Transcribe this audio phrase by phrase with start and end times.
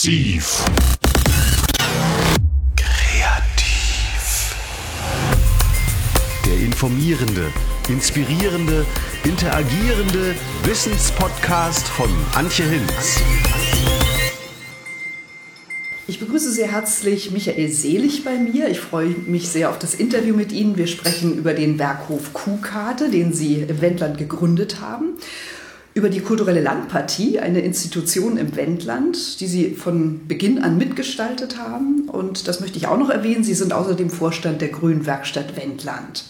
[0.00, 0.64] Massiv.
[2.74, 4.56] Kreativ.
[6.46, 7.52] Der informierende,
[7.86, 8.86] inspirierende,
[9.24, 10.34] interagierende
[10.64, 13.20] Wissenspodcast von Antje Hinz.
[16.08, 18.70] Ich begrüße sehr herzlich Michael Selig bei mir.
[18.70, 20.78] Ich freue mich sehr auf das Interview mit Ihnen.
[20.78, 25.18] Wir sprechen über den Werkhof Kuhkarte, den Sie im Wendland gegründet haben
[25.92, 32.08] über die kulturelle Landpartie, eine Institution im Wendland, die Sie von Beginn an mitgestaltet haben.
[32.08, 33.42] Und das möchte ich auch noch erwähnen.
[33.42, 36.24] Sie sind außerdem Vorstand der Grünen Werkstatt Wendland,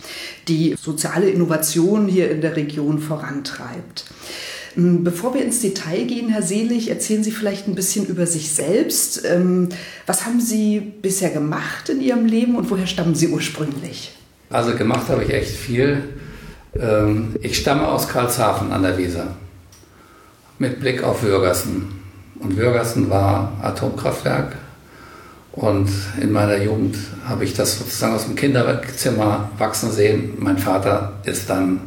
[0.48, 4.06] die soziale Innovation hier in der Region vorantreibt.
[4.74, 8.52] Hm, bevor wir ins Detail gehen, Herr Selig, erzählen Sie vielleicht ein bisschen über sich
[8.52, 9.26] selbst.
[9.26, 9.68] Ähm,
[10.06, 14.12] was haben Sie bisher gemacht in Ihrem Leben und woher stammen Sie ursprünglich?
[14.48, 16.04] Also gemacht habe ich echt viel.
[16.80, 19.36] Ähm, ich stamme aus Karlshafen an der Weser
[20.60, 21.88] mit Blick auf Würgersen.
[22.38, 24.56] Und Würgersen war Atomkraftwerk.
[25.52, 25.88] Und
[26.20, 30.34] in meiner Jugend habe ich das sozusagen aus dem Kinderzimmer wachsen sehen.
[30.38, 31.80] Mein Vater ist dann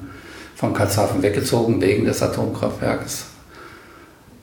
[0.55, 3.25] von Karlshafen weggezogen wegen des Atomkraftwerks.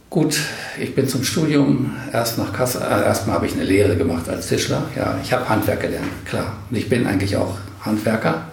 [0.09, 0.39] Gut,
[0.81, 2.83] ich bin zum Studium erst nach Kassel.
[2.83, 4.85] Äh, erstmal habe ich eine Lehre gemacht als Tischler.
[4.97, 6.55] Ja, ich habe Handwerk gelernt, klar.
[6.71, 8.45] Und ich bin eigentlich auch Handwerker.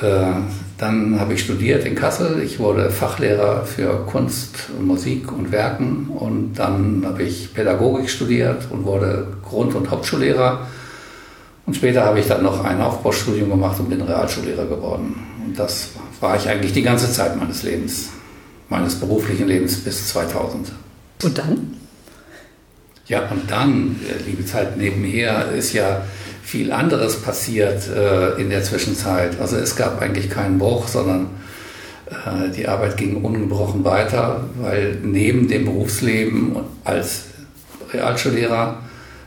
[0.00, 0.32] Äh,
[0.78, 2.42] dann habe ich studiert in Kassel.
[2.42, 6.08] Ich wurde Fachlehrer für Kunst, Musik und Werken.
[6.08, 10.66] Und dann habe ich Pädagogik studiert und wurde Grund- und Hauptschullehrer.
[11.64, 15.16] Und später habe ich dann noch ein Aufbaustudium gemacht und bin Realschullehrer geworden.
[15.44, 18.10] Und das war ich eigentlich die ganze Zeit meines Lebens,
[18.68, 20.72] meines beruflichen Lebens bis 2000.
[21.24, 21.76] Und dann?
[23.06, 26.02] Ja, und dann, äh, liebe Zeit nebenher, ist ja
[26.46, 29.40] viel anderes passiert äh, in der Zwischenzeit.
[29.40, 31.30] Also es gab eigentlich keinen Bruch, sondern
[32.08, 36.54] äh, die Arbeit ging ungebrochen weiter, weil neben dem Berufsleben
[36.84, 37.24] als
[37.92, 38.78] Realschullehrer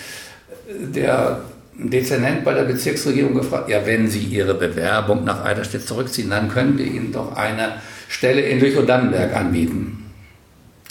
[0.67, 1.39] der
[1.77, 6.77] Dezernent bei der Bezirksregierung gefragt, ja, wenn Sie Ihre Bewerbung nach Eiderstedt zurückziehen, dann können
[6.77, 7.75] wir Ihnen doch eine
[8.09, 10.11] Stelle in Lüchow-Dannenberg anbieten.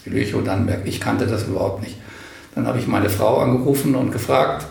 [0.07, 1.97] Lüchow-Dannenberg, ich kannte das überhaupt nicht.
[2.59, 4.67] Dann habe ich meine Frau angerufen und gefragt,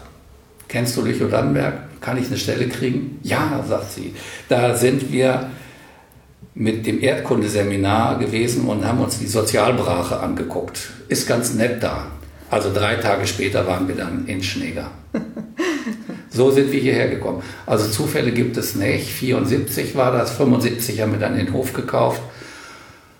[0.67, 2.01] kennst du Lüchow-Dannenberg?
[2.01, 3.17] Kann ich eine Stelle kriegen?
[3.23, 4.13] Ja, sagt sie.
[4.49, 5.51] Da sind wir
[6.53, 10.89] mit dem Erdkundeseminar gewesen und haben uns die Sozialbrache angeguckt.
[11.07, 12.07] Ist ganz nett da.
[12.49, 14.91] Also drei Tage später waren wir dann in Schneeger.
[16.29, 17.41] So sind wir hierher gekommen.
[17.65, 19.07] Also Zufälle gibt es nicht.
[19.07, 22.21] 74 war das, 75 haben wir dann den Hof gekauft.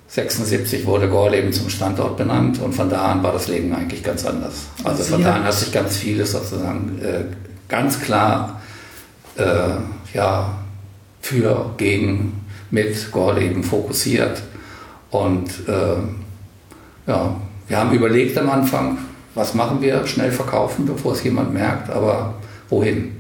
[0.08, 4.26] 76 wurde Gorleben zum Standort benannt und von da an war das Leben eigentlich ganz
[4.26, 4.68] anders.
[4.84, 7.26] Also von da an hat sich ganz vieles sozusagen äh,
[7.68, 8.62] ganz klar
[9.36, 10.58] äh, ja,
[11.22, 14.42] für, gegen, mit Gorleben fokussiert.
[15.12, 17.36] Und äh, ja,
[17.68, 18.98] wir haben überlegt am Anfang,
[19.36, 20.08] was machen wir?
[20.08, 22.36] Schnell verkaufen, bevor es jemand merkt, aber
[22.70, 23.16] wohin?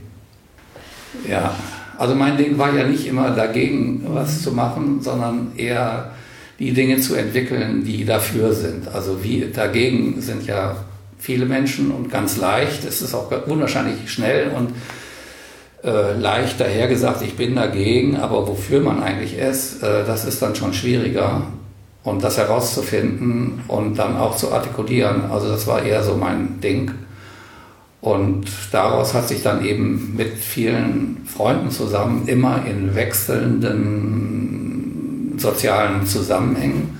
[1.27, 1.53] Ja,
[1.97, 6.11] also mein Ding war ja nicht immer dagegen, was zu machen, sondern eher
[6.59, 8.87] die Dinge zu entwickeln, die dafür sind.
[8.87, 10.75] Also wie dagegen sind ja
[11.19, 12.83] viele Menschen und ganz leicht.
[12.83, 14.71] Es ist auch unwahrscheinlich schnell und
[15.83, 20.55] äh, leicht dahergesagt, ich bin dagegen, aber wofür man eigentlich ist, äh, das ist dann
[20.55, 21.43] schon schwieriger.
[22.03, 26.91] Und das herauszufinden und dann auch zu artikulieren, also das war eher so mein Ding.
[27.99, 34.46] Und daraus hat sich dann eben mit vielen Freunden zusammen immer in wechselnden
[35.39, 36.97] sozialen Zusammenhängen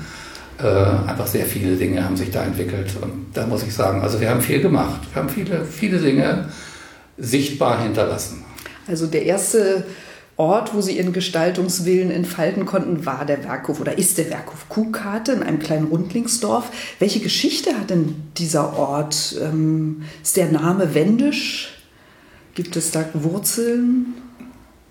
[0.60, 2.92] äh, einfach sehr viele Dinge haben sich da entwickelt.
[3.02, 5.02] Und da muss ich sagen, also wir haben viel gemacht.
[5.14, 6.50] Wir haben viele, viele Dinge
[7.18, 8.44] sichtbar hinterlassen.
[8.88, 9.86] Also der erste
[10.36, 15.32] Ort, wo Sie Ihren Gestaltungswillen entfalten konnten, war der Werkhof oder ist der Werkhof Kuhkarte
[15.32, 16.72] in einem kleinen Rundlingsdorf.
[17.00, 19.36] Welche Geschichte hat denn dieser Ort?
[19.42, 21.84] Ähm, ist der Name wendisch?
[22.56, 24.14] Gibt es da Wurzeln?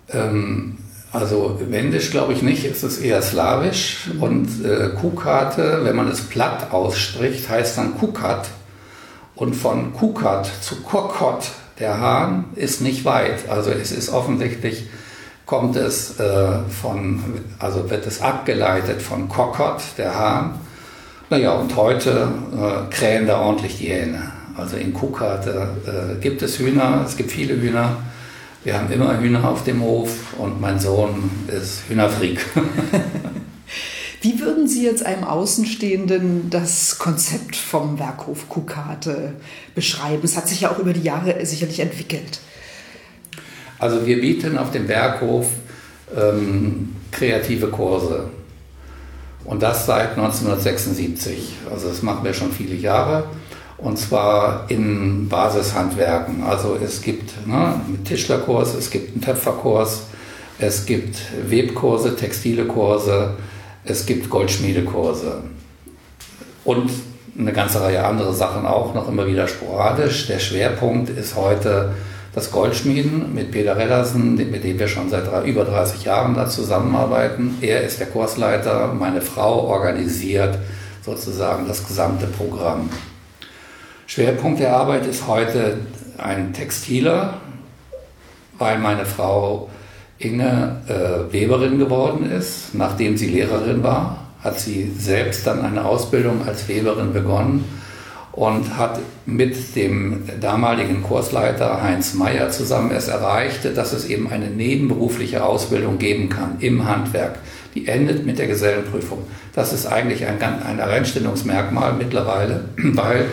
[0.09, 0.77] Ähm,
[1.11, 4.09] also wendisch glaube ich nicht, es ist eher slawisch.
[4.19, 8.47] Und äh, Kuhkarte, wenn man es platt ausspricht, heißt dann Kukat.
[9.35, 11.49] Und von Kukat zu Kokot,
[11.79, 13.49] der Hahn, ist nicht weit.
[13.49, 14.87] Also es ist offensichtlich
[15.45, 17.23] kommt es äh, von,
[17.57, 20.59] also wird es abgeleitet von Kokot, der Hahn.
[21.29, 24.31] Naja, und heute äh, krähen da ordentlich die Hähne.
[24.57, 27.97] Also in Kukat äh, gibt es Hühner, es gibt viele Hühner.
[28.67, 32.45] Wir haben immer Hühner auf dem Hof und mein Sohn ist Hühnerfreak.
[34.21, 39.35] Wie würden Sie jetzt einem Außenstehenden das Konzept vom Werkhof Kukate
[39.73, 40.19] beschreiben?
[40.25, 42.41] Es hat sich ja auch über die Jahre sicherlich entwickelt.
[43.79, 45.47] Also wir bieten auf dem Berghof
[46.13, 48.31] ähm, kreative Kurse.
[49.45, 51.53] Und das seit 1976.
[51.71, 53.29] Also das machen wir schon viele Jahre.
[53.77, 56.43] Und zwar in Basishandwerken.
[56.43, 60.03] Also es gibt ne, einen Tischlerkurs, es gibt einen Töpferkurs,
[60.59, 63.35] es gibt Webkurse, textile Kurse,
[63.85, 65.43] es gibt Goldschmiedekurse.
[66.63, 66.89] Und
[67.37, 70.25] eine ganze Reihe andere Sachen auch noch immer wieder sporadisch.
[70.27, 71.93] Der Schwerpunkt ist heute
[72.33, 77.57] das Goldschmieden mit Peter Reddersen, mit dem wir schon seit über 30 Jahren da zusammenarbeiten.
[77.61, 80.57] Er ist der Kursleiter, meine Frau organisiert
[81.05, 82.89] sozusagen das gesamte Programm.
[84.07, 85.79] Schwerpunkt der Arbeit ist heute
[86.17, 87.41] ein Textiler,
[88.57, 89.69] weil meine Frau
[90.17, 92.73] Inge äh, Weberin geworden ist.
[92.73, 97.65] Nachdem sie Lehrerin war, hat sie selbst dann eine Ausbildung als Weberin begonnen
[98.31, 104.47] und hat mit dem damaligen Kursleiter Heinz Meyer zusammen es erreicht, dass es eben eine
[104.47, 107.39] nebenberufliche Ausbildung geben kann im Handwerk.
[107.75, 109.23] Die endet mit der Gesellenprüfung.
[109.53, 113.25] Das ist eigentlich ein, ein Alleinstellungsmerkmal mittlerweile, weil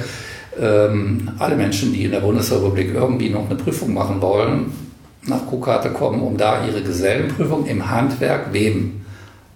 [0.61, 4.73] ähm, alle Menschen, die in der Bundesrepublik irgendwie noch eine Prüfung machen wollen,
[5.27, 9.05] nach Kuhkarte kommen, um da ihre Gesellenprüfung im Handwerk Weben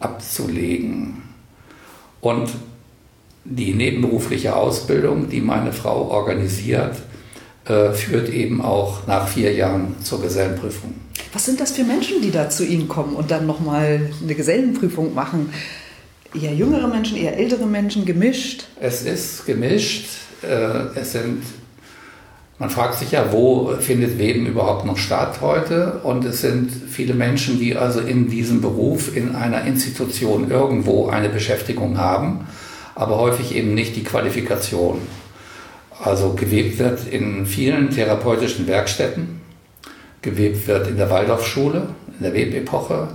[0.01, 1.23] abzulegen.
[2.21, 2.51] Und
[3.45, 6.97] die nebenberufliche Ausbildung, die meine Frau organisiert,
[7.67, 10.95] äh, führt eben auch nach vier Jahren zur Gesellenprüfung.
[11.33, 15.15] Was sind das für Menschen, die da zu Ihnen kommen und dann nochmal eine Gesellenprüfung
[15.15, 15.51] machen?
[16.35, 18.65] Eher jüngere Menschen, eher ältere Menschen, gemischt?
[18.81, 20.07] Es ist gemischt.
[20.43, 21.43] Äh, es sind,
[22.59, 26.01] man fragt sich ja, wo findet Weben überhaupt noch statt heute?
[26.03, 31.29] Und es sind viele Menschen, die also in diesem Beruf in einer Institution irgendwo eine
[31.29, 32.47] Beschäftigung haben
[32.99, 34.99] aber häufig eben nicht die Qualifikation.
[36.03, 39.41] Also gewebt wird in vielen therapeutischen Werkstätten,
[40.21, 43.09] gewebt wird in der Waldorfschule, in der Webepoche,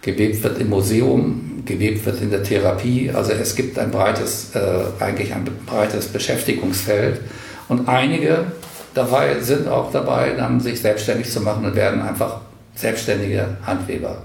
[0.00, 3.10] gewebt wird im Museum, gewebt wird in der Therapie.
[3.12, 7.20] Also es gibt ein breites, äh, eigentlich ein breites Beschäftigungsfeld.
[7.68, 8.46] Und einige
[8.94, 12.40] dabei sind auch dabei, dann sich selbstständig zu machen und werden einfach
[12.74, 14.22] selbstständige Handweber.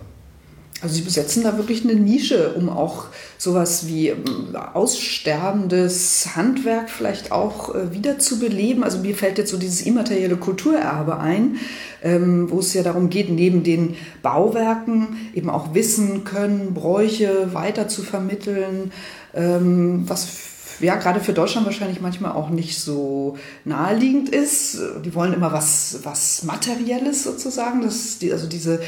[0.82, 3.06] Also Sie besetzen da wirklich eine Nische, um auch
[3.38, 8.84] sowas wie ähm, aussterbendes Handwerk vielleicht auch äh, wieder zu beleben.
[8.84, 11.58] Also mir fällt jetzt so dieses immaterielle Kulturerbe ein,
[12.02, 17.88] ähm, wo es ja darum geht, neben den Bauwerken eben auch Wissen, Können, Bräuche weiter
[17.88, 18.92] zu vermitteln,
[19.36, 20.28] ähm, was
[20.84, 24.80] ja gerade für Deutschland wahrscheinlich manchmal auch nicht so naheliegend ist.
[25.04, 27.82] Die wollen immer was, was Materielles sozusagen.
[27.82, 28.82] Das, die, also diese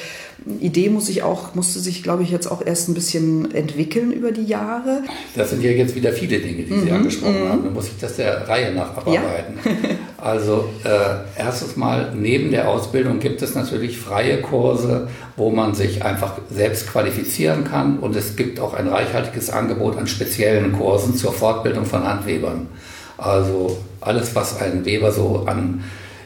[0.59, 4.31] Idee muss sich auch, musste sich, glaube ich, jetzt auch erst ein bisschen entwickeln über
[4.31, 5.03] die Jahre.
[5.35, 6.83] Das sind ja jetzt wieder viele Dinge, die mhm.
[6.83, 7.49] Sie angesprochen mhm.
[7.49, 7.63] haben.
[7.63, 9.59] Dann muss ich das der Reihe nach abarbeiten.
[9.63, 9.71] Ja.
[10.23, 16.05] also äh, erstes Mal, neben der Ausbildung gibt es natürlich freie Kurse, wo man sich
[16.05, 17.99] einfach selbst qualifizieren kann.
[17.99, 22.67] Und es gibt auch ein reichhaltiges Angebot an speziellen Kursen zur Fortbildung von Handwebern.
[23.17, 25.83] Also alles, was ein Weber so an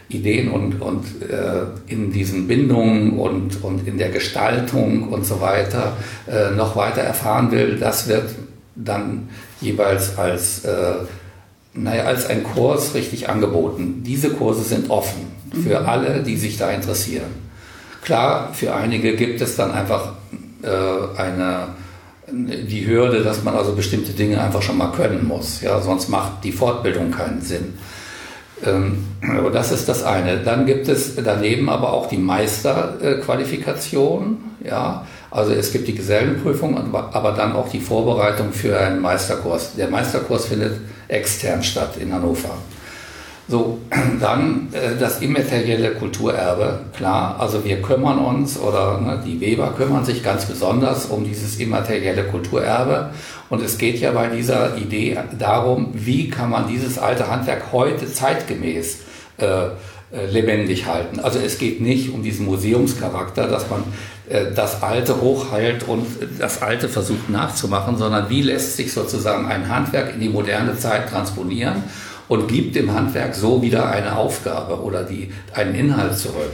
[0.10, 5.98] Ideen und, und äh, in diesen Bindungen und, und in der Gestaltung und so weiter
[6.28, 8.30] äh, noch weiter erfahren will, das wird
[8.76, 9.28] dann
[9.60, 10.94] jeweils als, äh,
[11.78, 14.02] naja, als ein Kurs richtig angeboten.
[14.06, 15.28] Diese Kurse sind offen
[15.64, 15.86] für mhm.
[15.86, 17.48] alle, die sich da interessieren.
[18.04, 20.14] Klar, für einige gibt es dann einfach
[20.64, 20.70] äh,
[21.18, 21.68] eine,
[22.32, 25.62] die Hürde, dass man also bestimmte Dinge einfach schon mal können muss.
[25.62, 27.74] Ja, sonst macht die Fortbildung keinen Sinn.
[28.66, 29.06] Ähm,
[29.54, 30.40] das ist das eine.
[30.40, 34.40] Dann gibt es daneben aber auch die Meisterqualifikation.
[34.64, 39.76] Ja, also es gibt die Gesellenprüfung, aber dann auch die Vorbereitung für einen Meisterkurs.
[39.78, 42.58] Der Meisterkurs findet extern statt in Hannover.
[43.50, 43.80] So,
[44.20, 50.04] dann äh, das immaterielle Kulturerbe, klar, also wir kümmern uns oder ne, die Weber kümmern
[50.04, 53.12] sich ganz besonders um dieses immaterielle Kulturerbe
[53.50, 58.12] und es geht ja bei dieser Idee darum, wie kann man dieses alte Handwerk heute
[58.12, 58.98] zeitgemäß
[59.38, 59.68] äh,
[60.12, 61.20] lebendig halten.
[61.20, 63.84] Also es geht nicht um diesen Museumscharakter, dass man
[64.30, 66.06] äh, das Alte hochhält und
[66.40, 71.10] das Alte versucht nachzumachen, sondern wie lässt sich sozusagen ein Handwerk in die moderne Zeit
[71.10, 71.84] transponieren
[72.28, 76.52] und gibt dem Handwerk so wieder eine Aufgabe oder die, einen Inhalt zurück.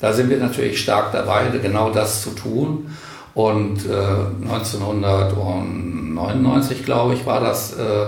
[0.00, 2.94] Da sind wir natürlich stark dabei, genau das zu tun.
[3.34, 8.06] Und äh, 1999, glaube ich, war das, äh,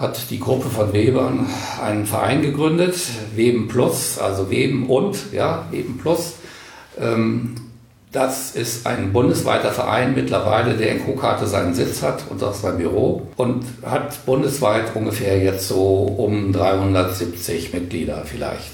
[0.00, 1.46] hat die Gruppe von Webern
[1.82, 2.96] einen Verein gegründet,
[3.36, 6.36] Weben Plus, also Weben und, ja, Weben Plus.
[6.98, 7.54] Ähm,
[8.10, 12.78] das ist ein bundesweiter Verein mittlerweile, der in Kuhkarte seinen Sitz hat und auch sein
[12.78, 18.70] Büro und hat bundesweit ungefähr jetzt so um 370 Mitglieder vielleicht.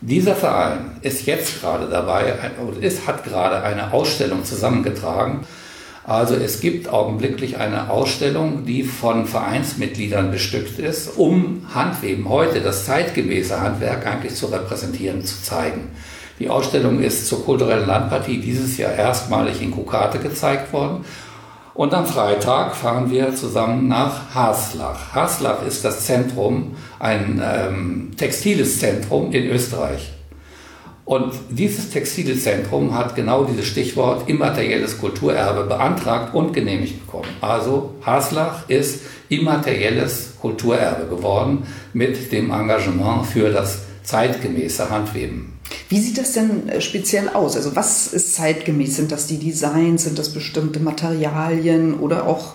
[0.00, 2.34] Dieser Verein ist jetzt gerade dabei,
[2.80, 5.46] ist, hat gerade eine Ausstellung zusammengetragen.
[6.04, 12.86] Also es gibt augenblicklich eine Ausstellung, die von Vereinsmitgliedern bestückt ist, um Handweben heute, das
[12.86, 15.90] zeitgemäße Handwerk eigentlich zu repräsentieren, zu zeigen.
[16.40, 21.04] Die Ausstellung ist zur kulturellen Landpartie dieses Jahr erstmalig in Kukate gezeigt worden.
[21.74, 25.14] Und am Freitag fahren wir zusammen nach Haslach.
[25.14, 30.12] Haslach ist das Zentrum, ein ähm, textiles Zentrum in Österreich.
[31.04, 37.28] Und dieses textile Zentrum hat genau dieses Stichwort immaterielles Kulturerbe beantragt und genehmigt bekommen.
[37.40, 45.52] Also Haslach ist immaterielles Kulturerbe geworden mit dem Engagement für das zeitgemäße Handweben.
[45.88, 47.56] Wie sieht das denn äh, speziell aus?
[47.56, 48.96] Also was ist zeitgemäß?
[48.96, 50.04] Sind das die Designs?
[50.04, 52.54] Sind das bestimmte Materialien oder auch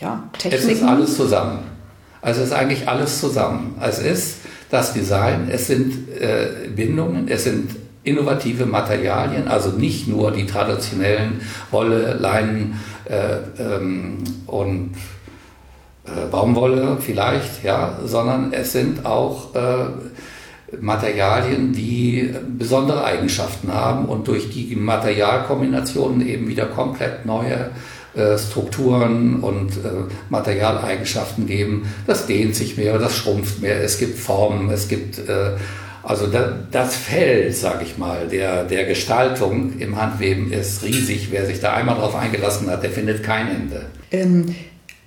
[0.00, 0.68] ja, Techniken?
[0.68, 1.58] Es ist alles zusammen.
[2.20, 3.76] Also es ist eigentlich alles zusammen.
[3.80, 4.37] Es ist
[4.70, 7.70] das Design, es sind äh, Bindungen, es sind
[8.04, 14.94] innovative Materialien, also nicht nur die traditionellen Wolle, Leinen äh, ähm, und
[16.04, 19.86] äh, Baumwolle vielleicht, ja, sondern es sind auch äh,
[20.80, 27.68] Materialien, die besondere Eigenschaften haben und durch die Materialkombinationen eben wieder komplett neue äh,
[28.38, 31.88] Strukturen und äh, Materialeigenschaften geben.
[32.06, 35.52] Das dehnt sich mehr, das schrumpft mehr, es gibt Formen, es gibt äh,
[36.02, 41.28] also das Feld, sage ich mal, der, der Gestaltung im Handweben ist riesig.
[41.30, 43.86] Wer sich da einmal drauf eingelassen hat, der findet kein Ende.
[44.10, 44.54] Ähm,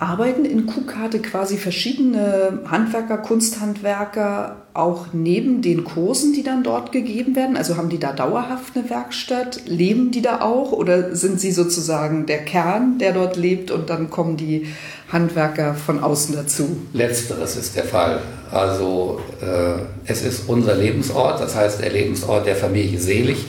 [0.01, 7.36] arbeiten in Kuhkarte quasi verschiedene Handwerker, Kunsthandwerker auch neben den Kursen, die dann dort gegeben
[7.36, 7.55] werden?
[7.55, 9.62] Also haben die da dauerhaft eine Werkstatt?
[9.67, 10.72] Leben die da auch?
[10.72, 14.65] Oder sind sie sozusagen der Kern, der dort lebt und dann kommen die
[15.12, 16.77] Handwerker von außen dazu?
[16.93, 18.22] Letzteres ist der Fall.
[18.50, 23.46] Also äh, es ist unser Lebensort, das heißt der Lebensort der Familie Selig.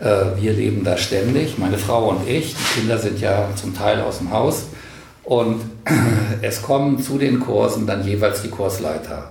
[0.00, 2.54] Äh, wir leben da ständig, meine Frau und ich.
[2.54, 4.66] Die Kinder sind ja zum Teil aus dem Haus.
[5.28, 5.60] Und
[6.40, 9.30] es kommen zu den Kursen dann jeweils die Kursleiter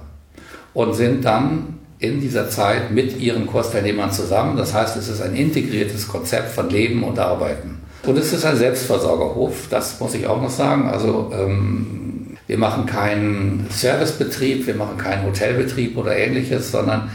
[0.75, 4.57] und sind dann in dieser Zeit mit ihren Kursteilnehmern zusammen.
[4.57, 7.79] Das heißt, es ist ein integriertes Konzept von Leben und Arbeiten.
[8.05, 10.87] Und es ist ein Selbstversorgerhof, das muss ich auch noch sagen.
[10.87, 17.09] Also ähm, wir machen keinen Servicebetrieb, wir machen keinen Hotelbetrieb oder ähnliches, sondern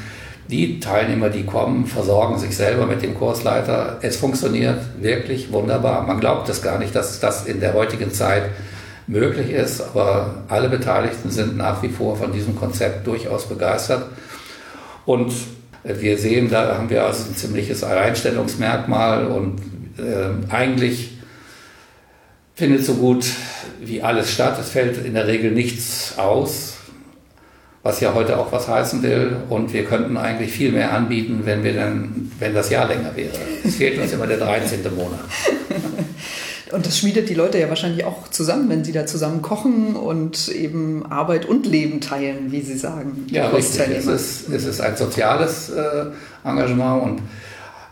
[0.50, 4.00] die Teilnehmer, die kommen, versorgen sich selber mit dem Kursleiter.
[4.02, 6.04] Es funktioniert wirklich wunderbar.
[6.04, 8.50] Man glaubt es gar nicht, dass das in der heutigen Zeit
[9.06, 14.06] möglich ist, aber alle Beteiligten sind nach wie vor von diesem Konzept durchaus begeistert.
[15.04, 15.32] Und
[15.84, 19.60] wir sehen, da haben wir also ein ziemliches Alleinstellungsmerkmal und
[19.98, 21.18] äh, eigentlich
[22.54, 23.26] findet so gut
[23.80, 24.56] wie alles statt.
[24.60, 26.76] Es fällt in der Regel nichts aus,
[27.82, 29.36] was ja heute auch was heißen will.
[29.48, 33.32] Und wir könnten eigentlich viel mehr anbieten, wenn wir dann, wenn das Jahr länger wäre.
[33.64, 34.82] Es fehlt uns immer der 13.
[34.94, 35.20] Monat.
[36.72, 40.48] Und das schmiedet die Leute ja wahrscheinlich auch zusammen, wenn sie da zusammen kochen und
[40.48, 43.26] eben Arbeit und Leben teilen, wie sie sagen.
[43.30, 43.88] Ja, richtig.
[43.90, 46.06] Es ist, es ist ein soziales äh,
[46.44, 47.02] Engagement.
[47.02, 47.22] Und,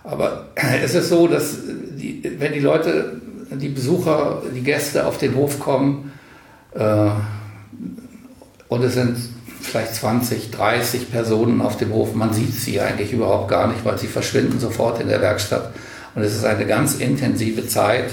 [0.04, 0.46] aber
[0.82, 3.20] es ist so, dass die, wenn die Leute
[3.50, 6.12] die Besucher, die Gäste auf den Hof kommen
[6.74, 7.10] äh,
[8.68, 9.16] und es sind
[9.60, 12.14] vielleicht 20, 30 Personen auf dem Hof.
[12.14, 15.72] Man sieht sie eigentlich überhaupt gar nicht, weil sie verschwinden sofort in der Werkstatt.
[16.14, 18.10] Und es ist eine ganz intensive Zeit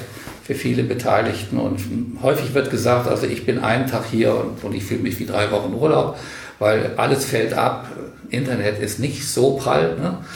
[0.47, 1.57] für viele Beteiligten.
[1.57, 1.81] Und
[2.23, 5.25] häufig wird gesagt, also ich bin einen Tag hier und, und ich fühle mich wie
[5.25, 6.17] drei Wochen Urlaub,
[6.57, 7.89] weil alles fällt ab.
[8.29, 9.97] Internet ist nicht so prall.
[9.97, 10.17] Ne?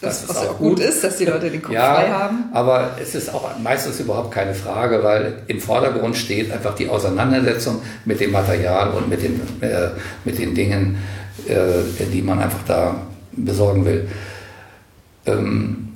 [0.00, 2.44] Das, das was auch gut ist, dass die Leute den Kopf ja, frei haben.
[2.52, 7.82] Aber es ist auch meistens überhaupt keine Frage, weil im Vordergrund steht einfach die Auseinandersetzung
[8.04, 9.88] mit dem Material und mit den, äh,
[10.24, 10.98] mit den Dingen,
[11.48, 12.94] äh, die man einfach da
[13.32, 14.08] besorgen will.
[15.26, 15.87] Ähm,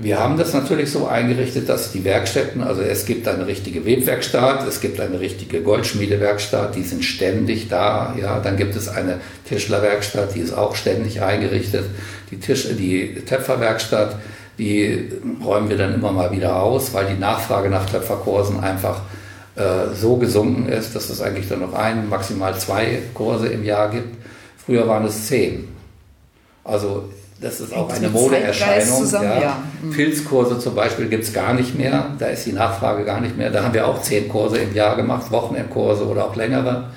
[0.00, 4.64] wir haben das natürlich so eingerichtet, dass die Werkstätten, also es gibt eine richtige Webwerkstatt,
[4.68, 8.14] es gibt eine richtige Goldschmiedewerkstatt, die sind ständig da.
[8.16, 11.84] Ja, dann gibt es eine Tischlerwerkstatt, die ist auch ständig eingerichtet.
[12.30, 14.14] Die, Tisch, die Töpferwerkstatt,
[14.56, 15.10] die
[15.44, 19.00] räumen wir dann immer mal wieder aus, weil die Nachfrage nach Töpferkursen einfach
[19.56, 23.90] äh, so gesunken ist, dass es eigentlich dann noch ein, maximal zwei Kurse im Jahr
[23.90, 24.16] gibt.
[24.64, 25.66] Früher waren es zehn.
[26.62, 27.08] Also
[27.40, 29.08] das ist auch eine Modeerscheinung.
[29.10, 29.40] Ja.
[29.40, 29.62] Ja.
[29.82, 29.90] Mhm.
[29.90, 32.16] Pilzkurse zum Beispiel gibt es gar nicht mehr.
[32.18, 33.50] Da ist die Nachfrage gar nicht mehr.
[33.50, 36.90] Da haben wir auch zehn Kurse im Jahr gemacht, Wochenendkurse oder auch längere.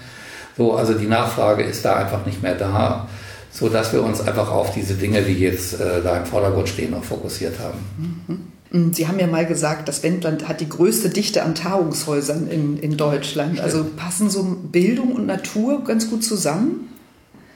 [0.58, 3.08] So, also die Nachfrage ist da einfach nicht mehr da,
[3.52, 6.92] so dass wir uns einfach auf diese Dinge, die jetzt äh, da im Vordergrund stehen,
[6.92, 7.80] noch fokussiert haben.
[8.28, 8.94] Mhm.
[8.94, 12.96] Sie haben ja mal gesagt, das Wendland hat die größte Dichte an Tagungshäusern in, in
[12.96, 13.60] Deutschland.
[13.60, 16.91] Also passen so Bildung und Natur ganz gut zusammen?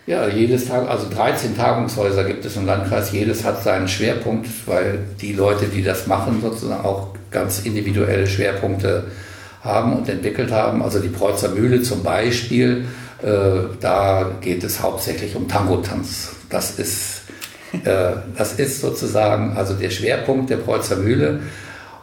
[0.08, 5.00] Ja, jedes Tag, also 13 Tagungshäuser gibt es im Landkreis, jedes hat seinen Schwerpunkt, weil
[5.20, 9.06] die Leute, die das machen, sozusagen auch ganz individuelle Schwerpunkte
[9.64, 10.84] haben und entwickelt haben.
[10.84, 12.86] Also die Preutzer Mühle zum Beispiel,
[13.24, 13.28] äh,
[13.80, 16.34] da geht es hauptsächlich um Tango-Tanz.
[16.52, 17.22] Das ist,
[17.84, 21.40] äh, das ist sozusagen also der Schwerpunkt der Preutzer Mühle.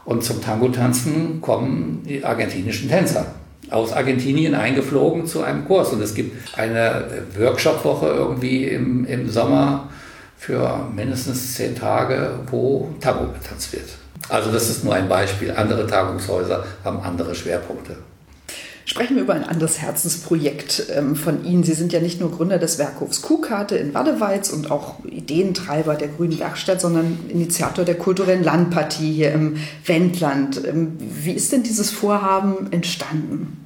[0.05, 3.27] Und zum Tango-Tanzen kommen die argentinischen Tänzer
[3.71, 5.93] aus Argentinien eingeflogen zu einem Kurs.
[5.93, 7.05] Und es gibt eine
[7.39, 9.89] Workshop-Woche irgendwie im, im Sommer
[10.37, 13.89] für mindestens zehn Tage, wo Tango getanzt wird.
[14.29, 15.53] Also das ist nur ein Beispiel.
[15.53, 17.97] Andere Tagungshäuser haben andere Schwerpunkte.
[18.93, 21.65] Sprechen wir über ein anderes Herzensprojekt ähm, von Ihnen.
[21.65, 26.09] Sie sind ja nicht nur Gründer des Werkhofs Kuhkarte in Wadeweiz und auch Ideentreiber der
[26.09, 30.61] Grünen Werkstatt, sondern Initiator der kulturellen Landpartie hier im Wendland.
[30.67, 33.65] Ähm, wie ist denn dieses Vorhaben entstanden?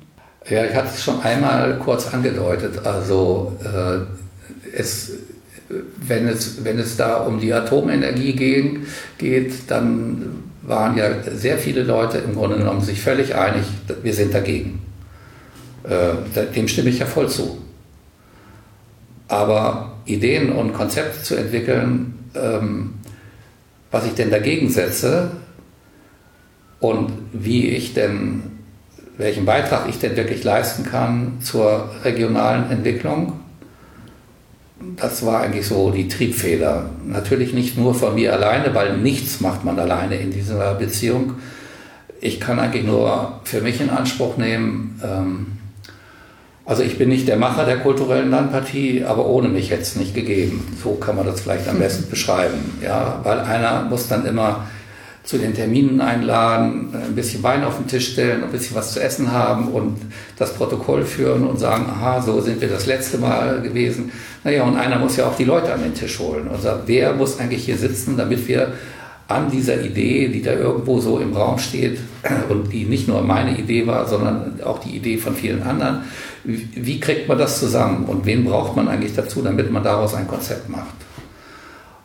[0.49, 2.87] Ja, ich hatte es schon einmal kurz angedeutet.
[2.87, 5.11] Also äh, es,
[6.07, 8.87] wenn, es, wenn es da um die Atomenergie gehen,
[9.19, 13.65] geht, dann waren ja sehr viele Leute im Grunde genommen sich völlig einig,
[14.05, 14.86] wir sind dagegen.
[15.89, 17.59] Äh, dem stimme ich ja voll zu.
[19.29, 22.95] Aber Ideen und Konzepte zu entwickeln, ähm,
[23.91, 25.31] was ich denn dagegen setze
[26.81, 28.57] und wie ich denn
[29.19, 33.41] welchen Beitrag ich denn wirklich leisten kann zur regionalen Entwicklung.
[34.97, 36.91] Das war eigentlich so die Triebfeder.
[37.07, 41.37] Natürlich nicht nur von mir alleine, weil nichts macht man alleine in dieser Beziehung.
[42.21, 45.47] Ich kann eigentlich nur für mich in Anspruch nehmen, ähm,
[46.67, 50.15] also ich bin nicht der Macher der kulturellen Landpartie, aber ohne mich hätte es nicht
[50.15, 50.77] gegeben.
[50.83, 52.79] So kann man das vielleicht am besten beschreiben.
[52.83, 54.67] Ja, weil einer muss dann immer
[55.23, 59.01] zu den Terminen einladen, ein bisschen Wein auf den Tisch stellen, ein bisschen was zu
[59.01, 59.97] essen haben und
[60.39, 64.13] das Protokoll führen und sagen, aha, so sind wir das letzte Mal gewesen.
[64.45, 67.13] Naja, und einer muss ja auch die Leute an den Tisch holen und sagt, wer
[67.13, 68.73] muss eigentlich hier sitzen, damit wir
[69.29, 71.99] an dieser Idee, die da irgendwo so im Raum steht
[72.49, 76.03] und die nicht nur meine Idee war, sondern auch die Idee von vielen anderen,
[76.45, 80.29] wie kriegt man das zusammen und wen braucht man eigentlich dazu, damit man daraus ein
[80.29, 80.95] Konzept macht?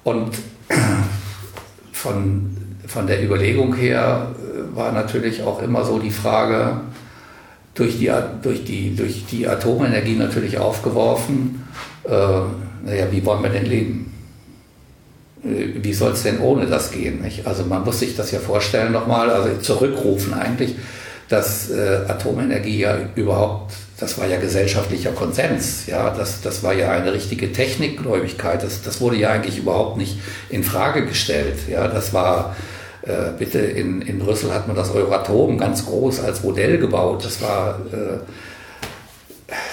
[0.04, 0.32] Und
[1.92, 2.58] von
[2.92, 6.82] von der Überlegung her äh, war natürlich auch immer so die Frage,
[7.74, 11.64] durch die, durch die, durch die Atomenergie natürlich aufgeworfen,
[12.04, 14.11] äh, naja, wie wollen wir denn leben?
[15.44, 17.22] Äh, wie soll es denn ohne das gehen?
[17.22, 17.48] Nicht?
[17.48, 20.76] Also man muss sich das ja vorstellen nochmal, also zurückrufen eigentlich,
[21.30, 26.92] dass äh, Atomenergie ja überhaupt, das war ja gesellschaftlicher Konsens, ja, das, das war ja
[26.92, 32.14] eine richtige Technikgläubigkeit, das, das wurde ja eigentlich überhaupt nicht in Frage gestellt, ja, das
[32.14, 32.56] war
[33.04, 37.26] äh, bitte, in, in Brüssel hat man das Euratom ganz groß als Modell gebaut.
[37.26, 38.18] Das war, äh,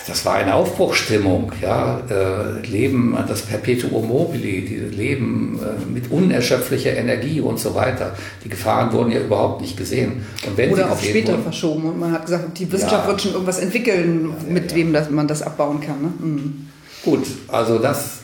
[0.08, 1.52] das war eine Aufbruchstimmung.
[1.60, 2.00] Ja?
[2.10, 8.14] Äh, Leben, das Perpetuum mobile, Leben äh, mit unerschöpflicher Energie und so weiter.
[8.42, 10.24] Die Gefahren wurden ja überhaupt nicht gesehen.
[10.72, 11.84] Oder auch später wurden, verschoben.
[11.90, 15.10] Und man hat gesagt, die Wissenschaft ja, wird schon irgendwas entwickeln, ja, mit wem das,
[15.10, 16.00] man das abbauen kann.
[16.00, 16.12] Ne?
[16.18, 16.68] Mhm.
[17.04, 18.20] Gut, also das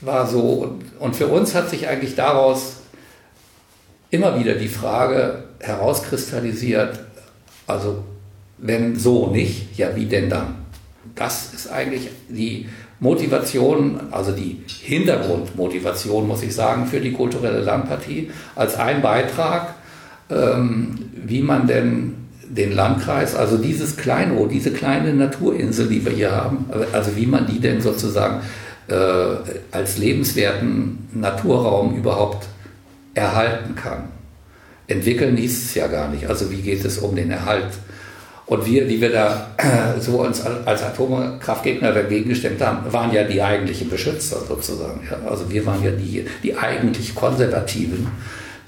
[0.00, 0.76] war so.
[0.98, 2.74] Und für uns hat sich eigentlich daraus
[4.10, 6.98] immer wieder die Frage herauskristallisiert,
[7.68, 8.02] also
[8.58, 10.59] wenn so nicht, ja wie denn dann?
[11.14, 12.68] Das ist eigentlich die
[13.00, 19.74] Motivation, also die Hintergrundmotivation, muss ich sagen, für die kulturelle Landpartie als ein Beitrag,
[20.30, 22.14] ähm, wie man denn
[22.48, 27.46] den Landkreis, also dieses Kleinod, diese kleine Naturinsel, die wir hier haben, also wie man
[27.46, 28.40] die denn sozusagen
[28.88, 28.94] äh,
[29.70, 32.48] als lebenswerten Naturraum überhaupt
[33.14, 34.04] erhalten kann.
[34.88, 36.26] Entwickeln hieß es ja gar nicht.
[36.26, 37.68] Also wie geht es um den Erhalt?
[38.50, 39.46] Und wir, die wir da
[40.00, 45.00] so uns als Atomkraftgegner dagegen gestemmt haben, waren ja die eigentlichen Beschützer sozusagen.
[45.24, 48.08] Also wir waren ja die, die eigentlich Konservativen,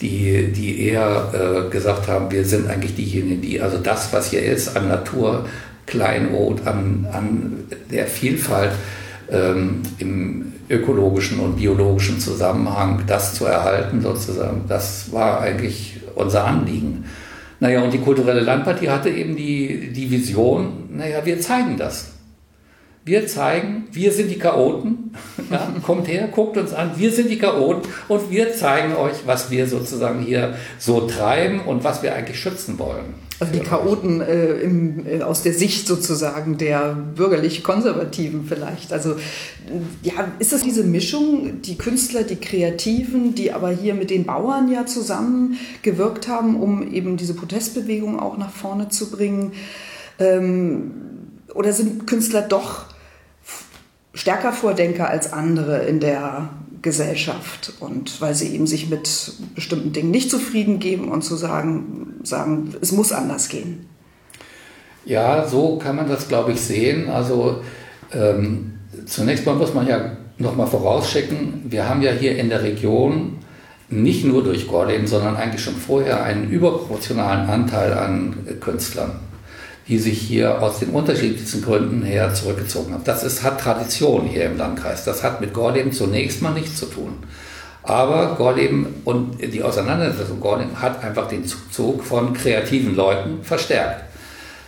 [0.00, 4.44] die, die eher äh, gesagt haben, wir sind eigentlich diejenigen, die also das, was hier
[4.44, 5.46] ist, an Natur,
[5.86, 8.70] Kleinod, an, an der Vielfalt
[9.32, 17.04] ähm, im ökologischen und biologischen Zusammenhang, das zu erhalten sozusagen, das war eigentlich unser Anliegen.
[17.62, 22.11] Naja, und die kulturelle Landpartie hatte eben die, die Vision, naja, wir zeigen das.
[23.04, 25.12] Wir zeigen, wir sind die Chaoten.
[25.50, 29.50] Ja, kommt her, guckt uns an, wir sind die Chaoten und wir zeigen euch, was
[29.50, 33.14] wir sozusagen hier so treiben und was wir eigentlich schützen wollen.
[33.40, 38.92] Also die Chaoten äh, im, äh, aus der Sicht sozusagen der bürgerlich-konservativen vielleicht.
[38.92, 39.16] Also
[40.04, 44.70] ja, ist das diese Mischung, die Künstler, die Kreativen, die aber hier mit den Bauern
[44.70, 49.54] ja zusammen gewirkt haben, um eben diese Protestbewegung auch nach vorne zu bringen?
[50.20, 50.92] Ähm,
[51.52, 52.91] oder sind Künstler doch
[54.14, 56.50] stärker Vordenker als andere in der
[56.82, 62.14] Gesellschaft und weil sie eben sich mit bestimmten Dingen nicht zufrieden geben und zu sagen,
[62.24, 63.86] sagen, es muss anders gehen.
[65.04, 67.08] Ja, so kann man das, glaube ich, sehen.
[67.08, 67.62] Also
[68.12, 68.74] ähm,
[69.06, 73.38] zunächst mal muss man ja nochmal vorausschicken, wir haben ja hier in der Region
[73.88, 79.20] nicht nur durch Gordon, sondern eigentlich schon vorher einen überproportionalen Anteil an Künstlern
[79.88, 83.04] die sich hier aus den unterschiedlichsten Gründen her zurückgezogen haben.
[83.04, 85.04] Das ist, hat Tradition hier im Landkreis.
[85.04, 87.14] Das hat mit Gorleben zunächst mal nichts zu tun.
[87.82, 94.04] Aber Gorleben und die Auseinandersetzung Gorleben hat einfach den Zug von kreativen Leuten verstärkt.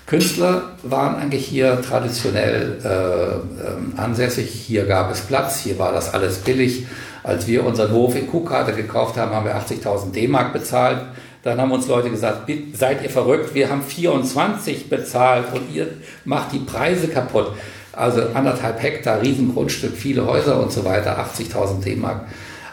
[0.06, 4.50] Künstler waren eigentlich hier traditionell äh, äh, ansässig.
[4.50, 6.86] Hier gab es Platz, hier war das alles billig.
[7.22, 10.98] Als wir unseren Hof in Kuhkarte gekauft haben, haben wir 80.000 D-Mark bezahlt.
[11.44, 15.88] Dann haben uns Leute gesagt, seid ihr verrückt, wir haben 24 bezahlt und ihr
[16.24, 17.52] macht die Preise kaputt.
[17.92, 22.26] Also anderthalb Hektar, Riesengrundstück, viele Häuser und so weiter, 80.000 D-Mark.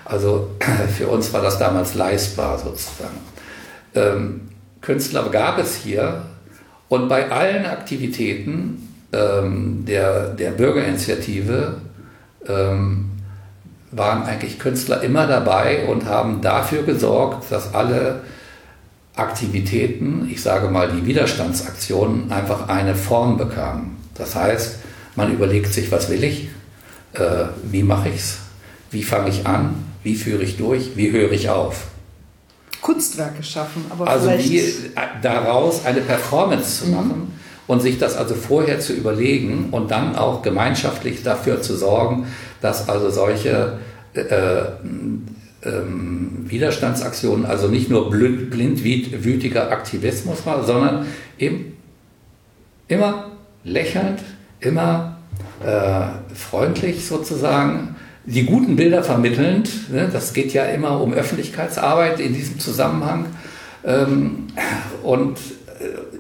[0.05, 0.51] Also
[0.97, 3.17] für uns war das damals leistbar sozusagen.
[3.93, 4.41] Ähm,
[4.79, 6.23] Künstler gab es hier
[6.88, 11.75] und bei allen Aktivitäten ähm, der, der Bürgerinitiative
[12.47, 13.12] ähm,
[13.91, 18.21] waren eigentlich Künstler immer dabei und haben dafür gesorgt, dass alle
[19.15, 23.97] Aktivitäten, ich sage mal die Widerstandsaktionen, einfach eine Form bekamen.
[24.15, 24.78] Das heißt,
[25.15, 26.50] man überlegt sich, was will ich,
[27.13, 28.38] äh, wie mache ich es,
[28.89, 31.88] wie fange ich an, wie führe ich durch, wie höre ich auf.
[32.82, 34.82] Kunstwerke schaffen, aber also wie, äh,
[35.21, 36.95] daraus eine Performance zu mhm.
[36.95, 37.34] machen
[37.67, 42.28] und sich das also vorher zu überlegen und dann auch gemeinschaftlich dafür zu sorgen,
[42.62, 43.80] dass also solche
[44.13, 44.24] äh,
[45.63, 51.06] ähm, Widerstandsaktionen, also nicht nur blind, blindwütiger Aktivismus war, sondern
[51.38, 51.78] eben
[52.88, 53.32] immer
[53.63, 54.21] lächelnd,
[54.60, 55.17] immer
[55.63, 57.95] äh, freundlich sozusagen,
[58.26, 59.91] die guten Bilder vermittelnd.
[59.91, 60.10] Ne?
[60.12, 63.26] Das geht ja immer um Öffentlichkeitsarbeit in diesem Zusammenhang.
[63.84, 64.47] Ähm,
[65.04, 65.39] und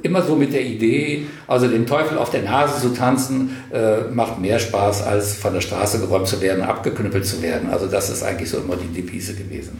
[0.03, 4.39] immer so mit der Idee, also den Teufel auf der Nase zu tanzen, äh, macht
[4.39, 7.69] mehr Spaß, als von der Straße geräumt zu werden, abgeknüppelt zu werden.
[7.69, 9.79] Also das ist eigentlich so immer die Devise gewesen.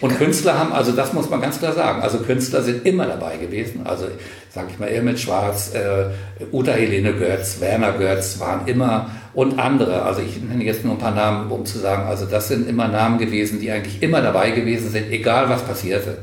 [0.00, 3.36] Und Künstler haben, also das muss man ganz klar sagen, also Künstler sind immer dabei
[3.36, 3.82] gewesen.
[3.84, 4.06] Also
[4.50, 6.06] sage ich mal, Irmit Schwarz, äh,
[6.52, 10.02] Uta Helene Götz, Werner Götz waren immer und andere.
[10.02, 12.88] Also ich nenne jetzt nur ein paar Namen, um zu sagen, also das sind immer
[12.88, 16.18] Namen gewesen, die eigentlich immer dabei gewesen sind, egal was passierte.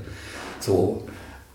[0.60, 1.08] So.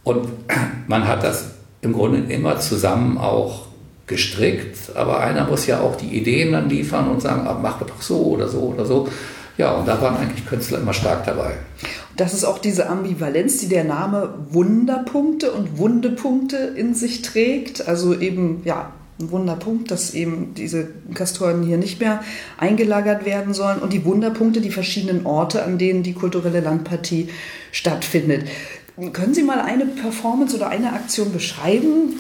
[0.02, 0.28] Und
[0.86, 1.55] man hat das
[1.86, 3.66] im Grunde immer zusammen auch
[4.06, 8.00] gestrickt, aber einer muss ja auch die Ideen dann liefern und sagen, ah, mach doch
[8.00, 9.08] so oder so oder so.
[9.58, 11.54] Ja, und da waren eigentlich Künstler immer stark dabei.
[12.16, 17.88] Das ist auch diese Ambivalenz, die der Name Wunderpunkte und Wundepunkte in sich trägt.
[17.88, 22.22] Also eben, ja, ein Wunderpunkt, dass eben diese Kastoren hier nicht mehr
[22.58, 27.30] eingelagert werden sollen und die Wunderpunkte, die verschiedenen Orte, an denen die kulturelle Landpartie
[27.72, 28.46] stattfindet.
[29.12, 32.14] Können Sie mal eine Performance oder eine Aktion beschreiben,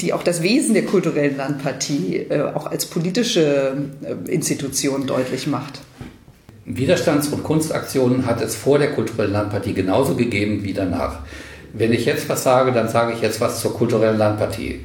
[0.00, 5.80] die auch das Wesen der kulturellen Landpartie äh, auch als politische äh, Institution deutlich macht?
[6.64, 11.20] Widerstands- und Kunstaktionen hat es vor der kulturellen Landpartie genauso gegeben wie danach.
[11.72, 14.80] wenn ich jetzt was sage, dann sage ich jetzt was zur kulturellen Landpartie.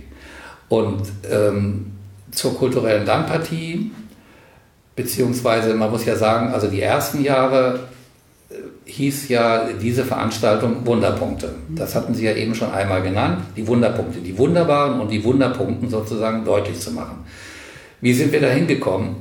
[0.68, 1.94] Und ähm,
[2.32, 3.92] zur kulturellen Landpartie,
[4.96, 7.88] beziehungsweise man muss ja sagen, also die ersten Jahre
[8.86, 11.54] hieß ja diese Veranstaltung Wunderpunkte.
[11.70, 15.90] Das hatten Sie ja eben schon einmal genannt, die Wunderpunkte, die wunderbaren und die Wunderpunkten
[15.90, 17.24] sozusagen deutlich zu machen.
[18.02, 19.16] Wie sind wir da hingekommen?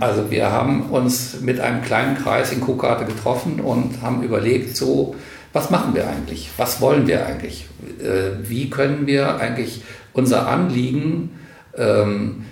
[0.00, 5.16] Also wir haben uns mit einem kleinen Kreis in Kuhkarte getroffen und haben überlegt, so,
[5.54, 6.50] was machen wir eigentlich?
[6.58, 7.66] Was wollen wir eigentlich?
[7.98, 11.30] Äh, wie können wir eigentlich unser Anliegen
[11.78, 12.44] ähm,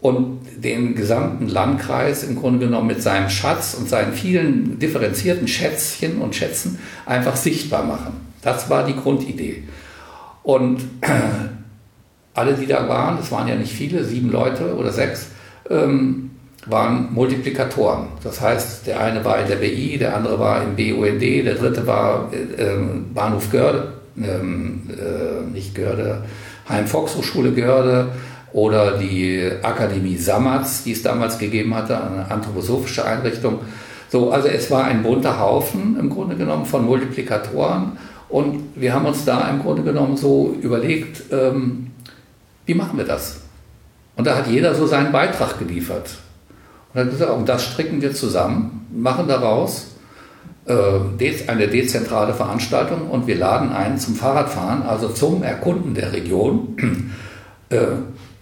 [0.00, 6.18] und den gesamten Landkreis im Grunde genommen mit seinem Schatz und seinen vielen differenzierten Schätzchen
[6.18, 8.12] und Schätzen einfach sichtbar machen.
[8.42, 9.64] Das war die Grundidee.
[10.42, 10.82] Und
[12.34, 15.28] alle, die da waren, es waren ja nicht viele, sieben Leute oder sechs,
[15.68, 16.30] ähm,
[16.66, 18.08] waren Multiplikatoren.
[18.22, 21.86] Das heißt, der eine war in der BI, der andere war im BUND, der dritte
[21.86, 22.76] war äh,
[23.14, 26.24] Bahnhof Görde, ähm, äh, nicht Görde,
[26.68, 28.08] Heim-Volkshochschule Görde
[28.52, 33.60] oder die Akademie Samatz, die es damals gegeben hatte, eine anthroposophische Einrichtung.
[34.08, 39.06] So, also es war ein bunter Haufen im Grunde genommen von Multiplikatoren und wir haben
[39.06, 41.90] uns da im Grunde genommen so überlegt, ähm,
[42.66, 43.40] wie machen wir das?
[44.16, 46.10] Und da hat jeder so seinen Beitrag geliefert.
[46.92, 49.88] Und hat gesagt, und das stricken wir zusammen, machen daraus
[50.66, 56.76] äh, eine dezentrale Veranstaltung und wir laden ein zum Fahrradfahren, also zum Erkunden der Region
[57.70, 57.78] äh,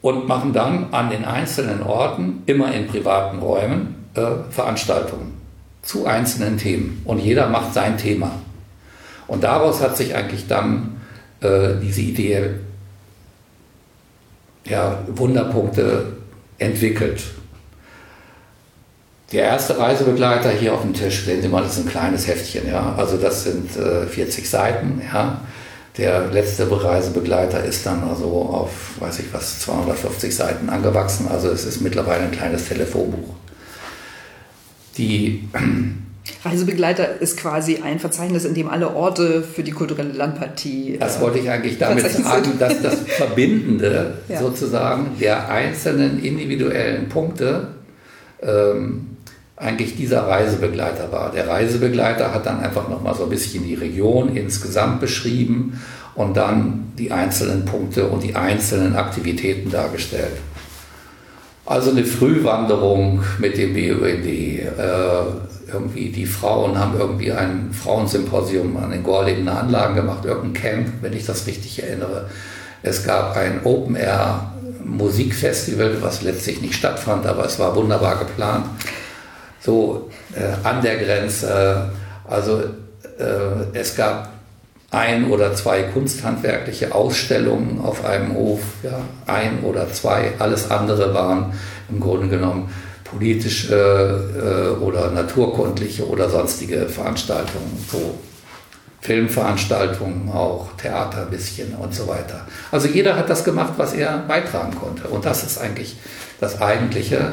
[0.09, 5.35] und machen dann an den einzelnen Orten, immer in privaten Räumen, äh, Veranstaltungen
[5.83, 7.03] zu einzelnen Themen.
[7.05, 8.33] Und jeder macht sein Thema.
[9.27, 10.95] Und daraus hat sich eigentlich dann
[11.41, 12.51] diese Idee
[14.69, 16.17] ja, Wunderpunkte
[16.59, 17.23] entwickelt.
[19.33, 22.67] Der erste Reisebegleiter hier auf dem Tisch, sehen Sie mal, das ist ein kleines Heftchen,
[22.67, 22.95] ja.
[22.97, 25.41] Also das sind äh, 40 Seiten, ja.
[25.99, 31.27] Der letzte Reisebegleiter ist dann also auf, weiß ich was, 250 Seiten angewachsen.
[31.29, 33.35] Also es ist mittlerweile ein kleines Telefonbuch.
[34.97, 35.49] Die
[36.45, 40.99] Reisebegleiter ist quasi ein Verzeichnis, in dem alle Orte für die kulturelle Landpartie.
[41.01, 44.39] Das äh, wollte ich eigentlich damit sagen, dass das Verbindende ja.
[44.39, 47.69] sozusagen der einzelnen individuellen Punkte
[48.41, 49.18] ähm,
[49.61, 51.33] eigentlich dieser Reisebegleiter war.
[51.33, 55.81] Der Reisebegleiter hat dann einfach nochmal so ein bisschen die Region insgesamt beschrieben
[56.15, 60.37] und dann die einzelnen Punkte und die einzelnen Aktivitäten dargestellt.
[61.67, 64.27] Also eine Frühwanderung mit dem BUND.
[64.27, 64.69] Äh,
[65.71, 71.13] irgendwie die Frauen haben irgendwie ein Frauensymposium an den Gorleben Anlagen gemacht, irgendein Camp, wenn
[71.13, 72.31] ich das richtig erinnere.
[72.83, 78.65] Es gab ein Open Air Musikfestival, was letztlich nicht stattfand, aber es war wunderbar geplant
[79.61, 81.91] so äh, an der Grenze.
[82.29, 82.61] Also
[83.19, 84.31] äh, es gab
[84.91, 90.33] ein oder zwei kunsthandwerkliche Ausstellungen auf einem Hof, ja, ein oder zwei.
[90.39, 91.53] Alles andere waren
[91.91, 92.71] im Grunde genommen
[93.05, 98.19] politische äh, oder naturkundliche oder sonstige Veranstaltungen, so
[99.01, 102.47] Filmveranstaltungen auch, Theater ein bisschen und so weiter.
[102.71, 105.09] Also jeder hat das gemacht, was er beitragen konnte.
[105.09, 105.97] Und das ist eigentlich
[106.41, 107.33] das Eigentliche.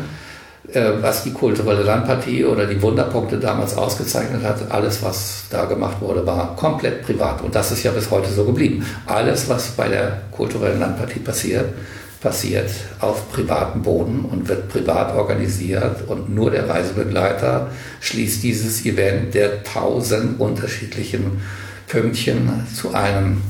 [0.74, 6.02] Äh, was die kulturelle Landpartie oder die Wunderpunkte damals ausgezeichnet hat, alles, was da gemacht
[6.02, 7.42] wurde, war komplett privat.
[7.42, 8.86] Und das ist ja bis heute so geblieben.
[9.06, 11.74] Alles, was bei der kulturellen Landpartie passiert,
[12.22, 16.08] passiert auf privatem Boden und wird privat organisiert.
[16.08, 17.70] Und nur der Reisebegleiter
[18.02, 21.42] schließt dieses Event der tausend unterschiedlichen
[21.88, 23.44] Pünktchen zu einem.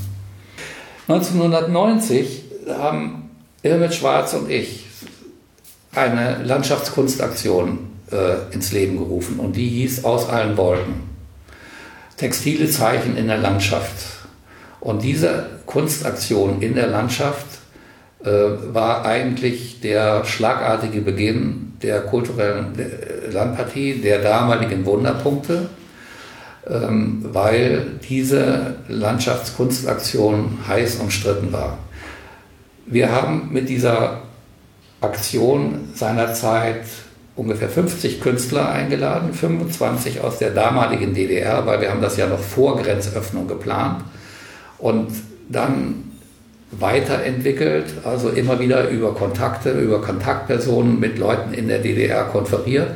[1.08, 3.30] 1990 haben
[3.63, 4.85] Irmit Schwarz und ich
[5.97, 7.79] eine Landschaftskunstaktion
[8.12, 11.15] äh, ins Leben gerufen und die hieß Aus allen Wolken.
[12.17, 14.25] Textile Zeichen in der Landschaft.
[14.79, 17.45] Und diese Kunstaktion in der Landschaft
[18.23, 18.29] äh,
[18.73, 22.73] war eigentlich der schlagartige Beginn der kulturellen
[23.31, 25.69] Landpartie, der damaligen Wunderpunkte,
[26.67, 31.77] ähm, weil diese Landschaftskunstaktion heiß umstritten war.
[32.86, 34.21] Wir haben mit dieser
[35.01, 36.84] Aktion seinerzeit
[37.36, 42.39] ungefähr 50 Künstler eingeladen, 25 aus der damaligen DDR, weil wir haben das ja noch
[42.39, 44.03] vor Grenzöffnung geplant.
[44.77, 45.10] Und
[45.49, 46.12] dann
[46.71, 52.91] weiterentwickelt, also immer wieder über Kontakte, über Kontaktpersonen mit Leuten in der DDR konferiert,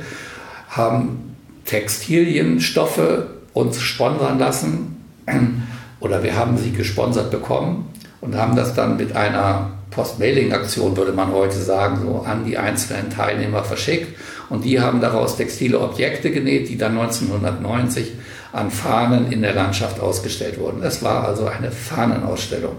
[0.69, 1.35] haben
[1.65, 5.05] Textilien, Stoffe uns sponsern lassen.
[5.99, 7.89] Oder wir haben sie gesponsert bekommen
[8.21, 13.09] und haben das dann mit einer Post-Mailing-Aktion, würde man heute sagen, so an die einzelnen
[13.09, 14.17] Teilnehmer verschickt.
[14.49, 18.13] Und die haben daraus textile Objekte genäht, die dann 1990
[18.51, 20.81] an Fahnen in der Landschaft ausgestellt wurden.
[20.83, 22.75] Es war also eine Fahnenausstellung.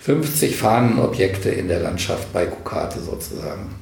[0.00, 3.74] 50 Fahnenobjekte in der Landschaft bei Kukate sozusagen.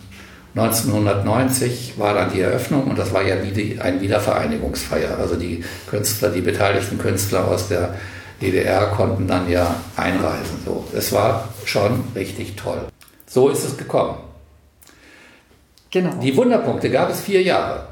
[0.54, 5.18] 1990 war dann die Eröffnung und das war ja ein Wiedervereinigungsfeier.
[5.18, 7.94] Also die Künstler, die beteiligten Künstler aus der
[8.40, 10.58] DDR konnten dann ja einreisen.
[10.64, 12.86] So, es war schon richtig toll.
[13.26, 14.18] So ist es gekommen.
[15.90, 16.20] Genau.
[16.20, 17.86] Die Wunderpunkte gab es vier Jahre.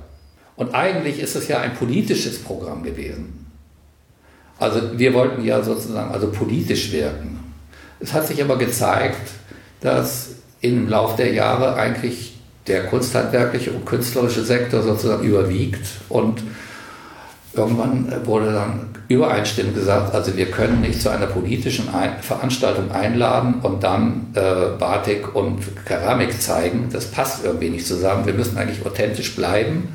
[0.57, 3.47] Und eigentlich ist es ja ein politisches Programm gewesen.
[4.59, 7.41] Also wir wollten ja sozusagen also politisch wirken.
[8.01, 9.31] Es hat sich aber gezeigt,
[9.81, 10.31] dass
[10.61, 16.43] im Lauf der Jahre eigentlich der kunsthandwerkliche und künstlerische Sektor sozusagen überwiegt und
[17.57, 23.57] irgendwann wurde dann übereinstimmend gesagt, also wir können nicht zu einer politischen Ein Veranstaltung einladen
[23.63, 26.89] und dann äh, Batik und Keramik zeigen.
[26.93, 28.27] Das passt irgendwie nicht zusammen.
[28.27, 29.89] Wir müssen eigentlich authentisch bleiben.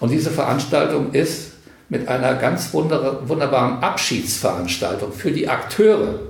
[0.00, 1.52] Und diese Veranstaltung ist
[1.88, 6.20] mit einer ganz wunderbaren Abschiedsveranstaltung für die Akteure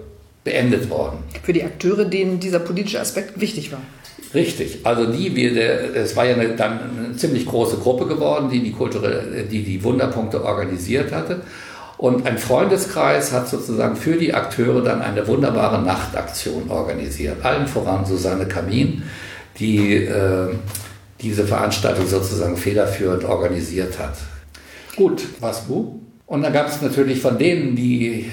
[0.43, 1.19] beendet worden.
[1.43, 3.81] Für die Akteure, denen dieser politische Aspekt wichtig war.
[4.35, 8.61] Richtig, also die, wir, es war ja eine, dann eine ziemlich große Gruppe geworden, die
[8.61, 11.43] die, kulturelle, die die Wunderpunkte organisiert hatte.
[11.97, 17.45] Und ein Freundeskreis hat sozusagen für die Akteure dann eine wunderbare Nachtaktion organisiert.
[17.45, 19.05] Allen voran Susanne Kamin,
[19.61, 20.49] die äh,
[21.21, 24.17] diese Veranstaltung sozusagen federführend organisiert hat.
[24.97, 26.01] Gut, was du?
[26.27, 28.25] Und dann gab es natürlich von denen, die äh,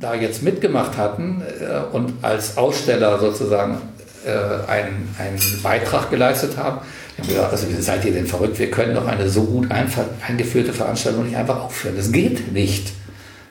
[0.00, 3.78] da jetzt mitgemacht hatten äh, und als Aussteller sozusagen
[4.24, 6.80] äh, einen, einen Beitrag geleistet haben.
[7.16, 8.58] Die haben gesagt, also seid ihr denn verrückt?
[8.58, 11.96] Wir können doch eine so gut eingeführte Veranstaltung nicht einfach aufführen.
[11.96, 12.92] Das geht nicht.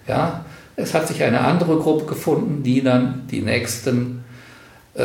[0.08, 0.44] Ja,
[0.76, 4.24] es hat sich eine andere Gruppe gefunden, die dann die nächsten
[4.96, 5.04] äh,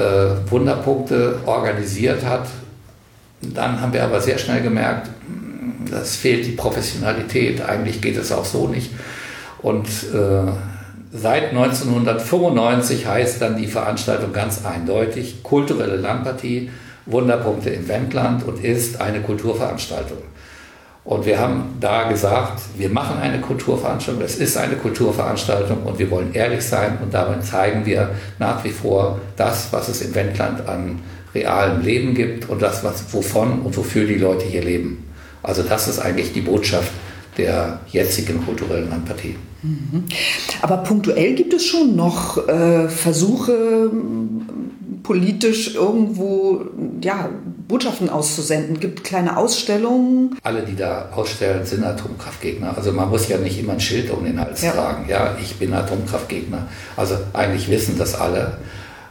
[0.49, 2.49] Wunderpunkte organisiert hat.
[3.41, 5.09] Dann haben wir aber sehr schnell gemerkt,
[5.91, 7.61] das fehlt die Professionalität.
[7.63, 8.91] Eigentlich geht es auch so nicht.
[9.63, 10.51] Und äh,
[11.11, 16.71] Seit 1995 heißt dann die Veranstaltung ganz eindeutig kulturelle Landpartie,
[17.07, 20.19] Wunderpunkte im Wendland und ist eine Kulturveranstaltung.
[21.05, 26.11] Und wir haben da gesagt, wir machen eine Kulturveranstaltung, es ist eine Kulturveranstaltung und wir
[26.11, 30.69] wollen ehrlich sein und damit zeigen wir nach wie vor das, was es im Wendland
[30.69, 31.01] an
[31.35, 35.11] realem Leben gibt und das, was, wovon und wofür die Leute hier leben.
[35.43, 36.93] Also das ist eigentlich die Botschaft
[37.39, 39.37] der jetzigen kulturellen Landpartie.
[40.63, 43.91] Aber punktuell gibt es schon noch äh, Versuche,
[45.03, 46.67] politisch irgendwo
[47.03, 47.31] ja,
[47.67, 48.75] Botschaften auszusenden.
[48.75, 50.37] Es gibt kleine Ausstellungen.
[50.43, 52.77] Alle, die da ausstellen, sind Atomkraftgegner.
[52.77, 54.73] Also man muss ja nicht immer ein Schild um den Hals ja.
[54.73, 55.09] tragen.
[55.09, 56.69] Ja, ich bin Atomkraftgegner.
[56.97, 58.59] Also eigentlich wissen das alle.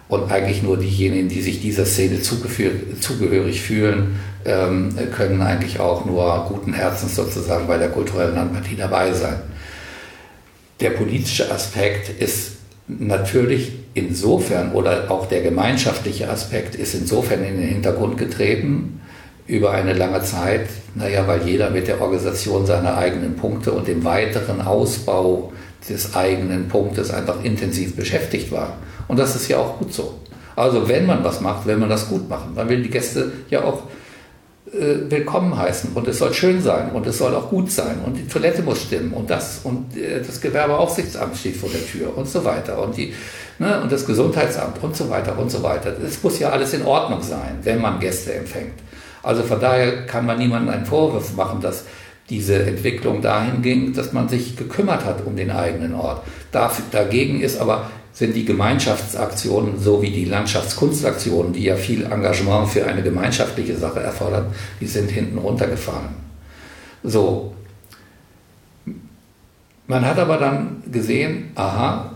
[0.10, 6.46] Und eigentlich nur diejenigen, die sich dieser Szene zugehörig fühlen, ähm, können eigentlich auch nur
[6.48, 9.42] guten Herzens sozusagen bei der kulturellen Landpartie dabei sein.
[10.80, 12.52] Der politische Aspekt ist
[12.88, 19.02] natürlich insofern oder auch der gemeinschaftliche Aspekt ist insofern in den Hintergrund getreten
[19.48, 24.04] über eine lange Zeit, naja, weil jeder mit der Organisation seiner eigenen Punkte und dem
[24.04, 25.52] weiteren Ausbau
[25.90, 28.78] des eigenen Punktes einfach intensiv beschäftigt war.
[29.08, 30.20] Und das ist ja auch gut so.
[30.56, 32.54] Also wenn man was macht, will man das gut machen.
[32.56, 33.84] Man will die Gäste ja auch
[34.74, 38.16] äh, willkommen heißen und es soll schön sein und es soll auch gut sein und
[38.16, 42.28] die Toilette muss stimmen und das und äh, das Gewerbeaufsichtsamt steht vor der Tür und
[42.28, 43.14] so weiter und die
[43.60, 45.94] ne, und das Gesundheitsamt und so weiter und so weiter.
[46.06, 48.74] Es muss ja alles in Ordnung sein, wenn man Gäste empfängt.
[49.24, 51.86] Also von daher kann man niemandem einen Vorwurf machen, dass
[52.30, 56.24] diese Entwicklung dahin ging, dass man sich gekümmert hat um den eigenen Ort.
[56.52, 62.84] Dagegen ist aber sind die Gemeinschaftsaktionen so wie die Landschaftskunstaktionen, die ja viel Engagement für
[62.88, 64.48] eine gemeinschaftliche Sache erfordern,
[64.82, 66.16] die sind hinten runtergefahren.
[67.04, 67.54] So.
[69.86, 72.16] Man hat aber dann gesehen, aha,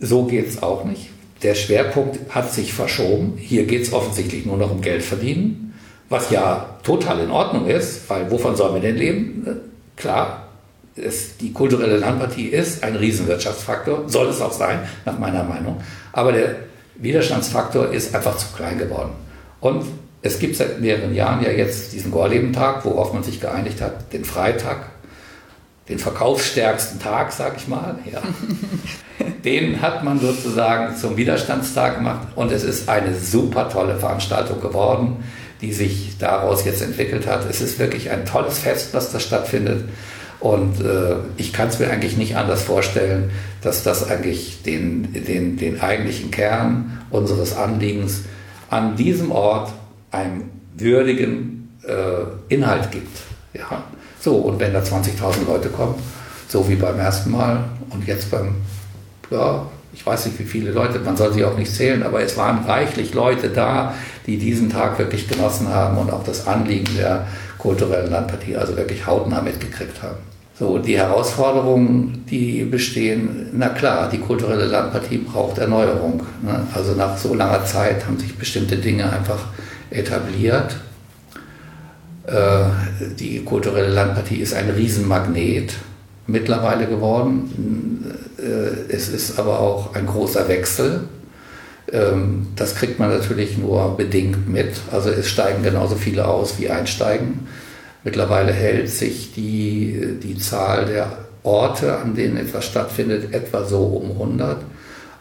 [0.00, 1.10] so geht es auch nicht.
[1.42, 3.34] Der Schwerpunkt hat sich verschoben.
[3.36, 5.74] Hier geht es offensichtlich nur noch um Geld verdienen,
[6.08, 9.46] was ja total in Ordnung ist, weil wovon sollen wir denn leben?
[9.94, 10.41] Klar,
[10.96, 15.80] es, die kulturelle Landpartie ist ein Riesenwirtschaftsfaktor, soll es auch sein, nach meiner Meinung.
[16.12, 16.56] Aber der
[16.96, 19.12] Widerstandsfaktor ist einfach zu klein geworden.
[19.60, 19.84] Und
[20.22, 24.24] es gibt seit mehreren Jahren ja jetzt diesen Gorleben-Tag, worauf man sich geeinigt hat, den
[24.24, 24.90] Freitag,
[25.88, 27.98] den verkaufsstärksten Tag, sag ich mal.
[28.10, 28.22] Ja.
[29.44, 35.24] den hat man sozusagen zum Widerstandstag gemacht und es ist eine super tolle Veranstaltung geworden,
[35.60, 37.48] die sich daraus jetzt entwickelt hat.
[37.48, 39.84] Es ist wirklich ein tolles Fest, was da stattfindet.
[40.42, 43.30] Und äh, ich kann es mir eigentlich nicht anders vorstellen,
[43.62, 48.22] dass das eigentlich den, den, den eigentlichen Kern unseres Anliegens
[48.68, 49.72] an diesem Ort
[50.10, 53.18] einen würdigen äh, Inhalt gibt.
[53.54, 53.84] Ja.
[54.18, 55.94] So, und wenn da 20.000 Leute kommen,
[56.48, 58.56] so wie beim ersten Mal und jetzt beim,
[59.30, 62.36] ja, ich weiß nicht wie viele Leute, man soll sie auch nicht zählen, aber es
[62.36, 63.94] waren reichlich Leute da,
[64.26, 67.28] die diesen Tag wirklich genossen haben und auch das Anliegen der
[67.62, 70.18] kulturellen Landpartie also wirklich hautnah mitgekriegt haben.
[70.58, 76.22] So, die Herausforderungen, die bestehen, na klar, die kulturelle Landpartie braucht Erneuerung.
[76.42, 76.66] Ne?
[76.74, 79.44] Also nach so langer Zeit haben sich bestimmte Dinge einfach
[79.90, 80.76] etabliert.
[82.26, 82.64] Äh,
[83.18, 85.74] die kulturelle Landpartie ist ein Riesenmagnet
[86.26, 88.14] mittlerweile geworden.
[88.38, 91.04] Äh, es ist aber auch ein großer Wechsel.
[91.92, 94.74] Ähm, das kriegt man natürlich nur bedingt mit.
[94.90, 97.46] Also es steigen genauso viele aus wie einsteigen.
[98.04, 104.12] Mittlerweile hält sich die, die Zahl der Orte, an denen etwas stattfindet, etwa so um
[104.12, 104.58] 100.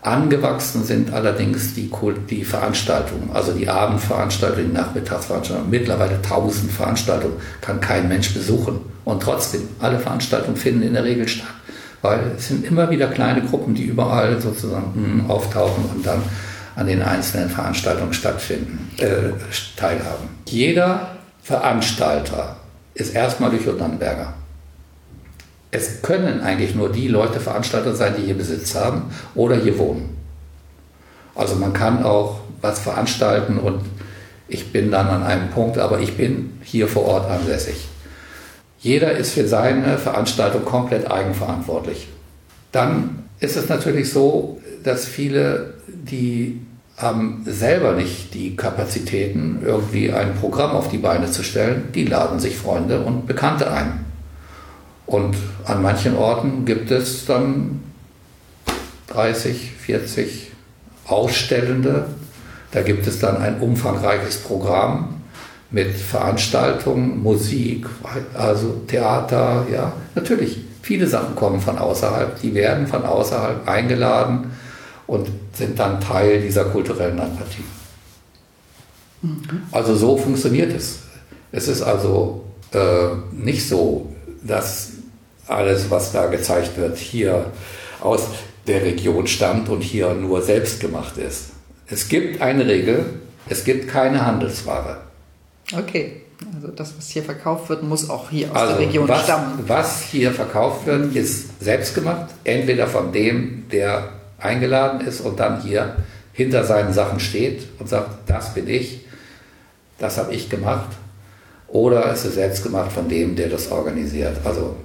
[0.04, 1.92] Angewachsen sind allerdings die,
[2.28, 5.70] die Veranstaltungen, also die Abendveranstaltungen, die Nachmittagsveranstaltungen.
[5.70, 8.80] Mittlerweile 1000 Veranstaltungen kann kein Mensch besuchen.
[9.06, 11.54] Und trotzdem, alle Veranstaltungen finden in der Regel statt.
[12.02, 16.24] Weil es sind immer wieder kleine Gruppen, die überall sozusagen hm, auftauchen und dann
[16.76, 19.32] an den einzelnen Veranstaltungen stattfinden, äh,
[19.76, 20.30] teilhaben.
[20.46, 22.58] Jeder Veranstalter
[22.94, 24.34] ist erstmal durch Nannenberger.
[25.72, 30.18] Es können eigentlich nur die Leute Veranstalter sein, die hier Besitz haben oder hier wohnen.
[31.34, 33.82] Also man kann auch was veranstalten und
[34.48, 37.88] ich bin dann an einem Punkt, aber ich bin hier vor Ort ansässig.
[38.80, 42.08] Jeder ist für seine Veranstaltung komplett eigenverantwortlich.
[42.72, 46.62] Dann ist es natürlich so, dass viele, die
[46.98, 52.40] haben selber nicht die Kapazitäten, irgendwie ein Programm auf die Beine zu stellen, die laden
[52.40, 54.06] sich Freunde und Bekannte ein.
[55.06, 55.36] Und
[55.66, 57.82] an manchen Orten gibt es dann
[59.08, 60.52] 30, 40
[61.08, 62.06] Ausstellende.
[62.72, 65.22] Da gibt es dann ein umfangreiches Programm
[65.72, 67.88] mit Veranstaltungen, Musik,
[68.34, 70.66] also Theater, ja, natürlich.
[70.84, 74.52] Viele Sachen kommen von außerhalb, die werden von außerhalb eingeladen
[75.12, 77.66] und sind dann Teil dieser kulturellen Landpartie.
[79.22, 79.64] Mhm.
[79.74, 81.00] Also so funktioniert es.
[81.52, 84.10] Es ist also äh, nicht so,
[84.42, 84.92] dass
[85.48, 87.48] alles, was da gezeigt wird, hier
[88.00, 88.22] aus
[88.68, 91.50] der Region stammt und hier nur selbst gemacht ist.
[91.88, 93.04] Es gibt eine Regel,
[93.50, 95.02] es gibt keine Handelsware.
[95.78, 96.22] Okay,
[96.56, 99.60] also das, was hier verkauft wird, muss auch hier aus also der Region was, stammen.
[99.68, 105.96] Was hier verkauft wird, ist selbstgemacht, entweder von dem, der eingeladen ist und dann hier
[106.34, 109.06] hinter seinen Sachen steht und sagt, das bin ich,
[110.00, 110.90] das habe ich gemacht,
[111.68, 114.38] oder es ist selbst gemacht von dem, der das organisiert.
[114.44, 114.76] Also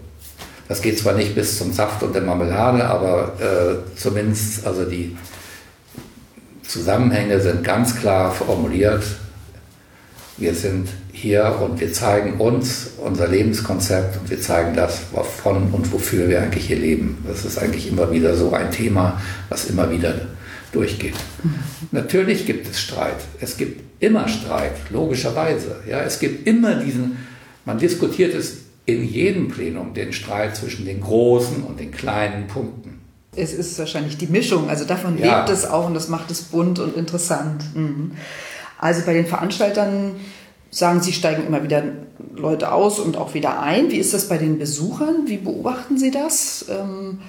[0.69, 5.17] das geht zwar nicht bis zum Saft und der Marmelade, aber äh, zumindest also die
[6.67, 9.05] Zusammenhänge sind ganz klar formuliert.
[10.37, 15.91] Wir sind hier und wir zeigen uns unser Lebenskonzept und wir zeigen das, wovon und
[15.91, 17.25] wofür wir eigentlich hier leben.
[17.27, 20.15] Das ist eigentlich immer wieder so ein Thema, was immer wieder
[20.73, 21.15] durchgeht.
[21.43, 21.55] Mhm.
[21.91, 23.17] Natürlich gibt es Streit.
[23.41, 25.77] Es gibt immer Streit, logischerweise.
[25.89, 27.17] Ja, es gibt immer diesen,
[27.65, 33.01] man diskutiert es in jedem Plenum, den Streit zwischen den großen und den kleinen Punkten.
[33.35, 35.39] Es ist wahrscheinlich die Mischung, also davon ja.
[35.39, 37.65] lebt es auch und das macht es bunt und interessant.
[37.75, 38.13] Mhm.
[38.79, 40.17] Also bei den Veranstaltern
[40.77, 41.83] sagen, sie steigen immer wieder
[42.35, 43.91] Leute aus und auch wieder ein.
[43.91, 45.27] Wie ist das bei den Besuchern?
[45.27, 46.67] Wie beobachten Sie das?
[46.69, 47.21] Ähm,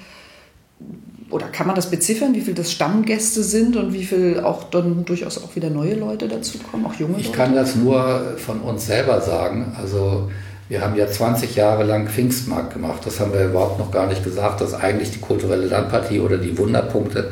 [1.30, 5.06] oder kann man das beziffern, wie viel das Stammgäste sind und wie viel auch dann
[5.06, 7.30] durchaus auch wieder neue Leute dazukommen, auch junge ich Leute?
[7.30, 9.74] Ich kann das nur von uns selber sagen.
[9.78, 10.30] Also
[10.68, 13.02] wir haben ja 20 Jahre lang Pfingstmarkt gemacht.
[13.06, 16.58] Das haben wir überhaupt noch gar nicht gesagt, dass eigentlich die kulturelle Landpartie oder die
[16.58, 17.32] Wunderpunkte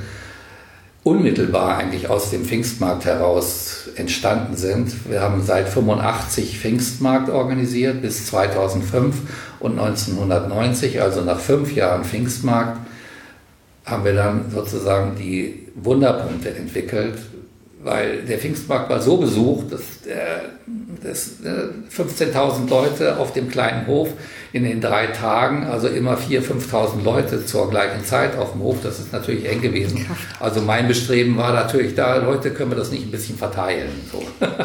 [1.06, 5.08] unmittelbar eigentlich aus dem Pfingstmarkt heraus entstanden sind.
[5.08, 9.16] Wir haben seit 85 Pfingstmarkt organisiert bis 2005
[9.60, 12.80] und 1990, also nach fünf Jahren Pfingstmarkt,
[13.86, 17.20] haben wir dann sozusagen die Wunderpunkte entwickelt,
[17.84, 19.84] weil der Pfingstmarkt war so besucht, dass,
[21.04, 21.34] dass
[21.96, 24.10] 15.000 Leute auf dem kleinen Hof
[24.56, 28.78] in den drei Tagen, also immer 4.000, 5.000 Leute zur gleichen Zeit auf dem Hof,
[28.82, 30.06] das ist natürlich eng gewesen.
[30.40, 33.90] Also mein Bestreben war natürlich da, Leute, können wir das nicht ein bisschen verteilen.
[34.10, 34.24] So.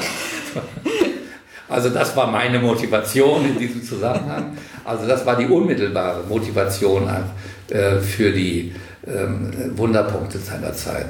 [1.68, 4.57] Also das war meine Motivation in diesem Zusammenhang.
[4.84, 7.09] Also das war die unmittelbare Motivation
[7.68, 8.74] äh, für die
[9.07, 11.07] ähm, Wunderpunkte seiner Zeit.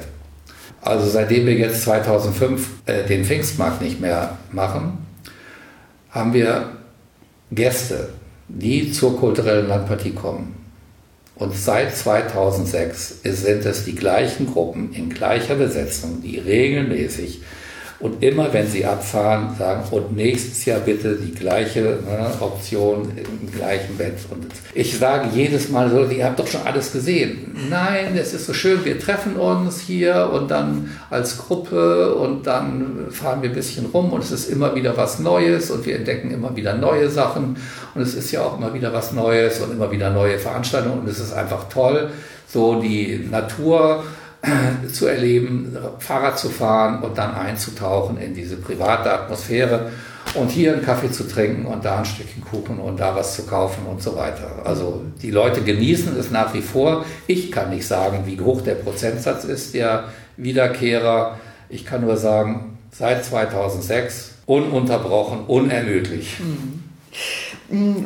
[0.83, 4.99] Also seitdem wir jetzt 2005 äh, den Pfingstmarkt nicht mehr machen,
[6.11, 6.73] haben wir
[7.51, 8.09] Gäste.
[8.59, 10.55] Die zur kulturellen Landpartie kommen.
[11.35, 17.41] Und seit 2006 sind es die gleichen Gruppen in gleicher Besetzung, die regelmäßig
[18.01, 23.51] und immer wenn sie abfahren, sagen, und nächstes Jahr bitte die gleiche ne, Option im
[23.51, 24.17] gleichen Bett.
[24.29, 27.55] Und ich sage jedes Mal so, ihr habt doch schon alles gesehen.
[27.69, 33.07] Nein, es ist so schön, wir treffen uns hier und dann als Gruppe und dann
[33.11, 36.31] fahren wir ein bisschen rum und es ist immer wieder was Neues und wir entdecken
[36.31, 37.57] immer wieder neue Sachen
[37.93, 41.07] und es ist ja auch immer wieder was Neues und immer wieder neue Veranstaltungen und
[41.07, 42.09] es ist einfach toll,
[42.47, 44.03] so die Natur
[44.91, 49.91] zu erleben, Fahrrad zu fahren und dann einzutauchen in diese private Atmosphäre
[50.33, 53.43] und hier einen Kaffee zu trinken und da ein Stückchen Kuchen und da was zu
[53.43, 54.63] kaufen und so weiter.
[54.63, 57.05] Also die Leute genießen es nach wie vor.
[57.27, 60.05] Ich kann nicht sagen, wie hoch der Prozentsatz ist der
[60.37, 61.39] Wiederkehrer.
[61.69, 66.37] Ich kann nur sagen, seit 2006 ununterbrochen, unermüdlich.
[66.39, 66.81] Mhm.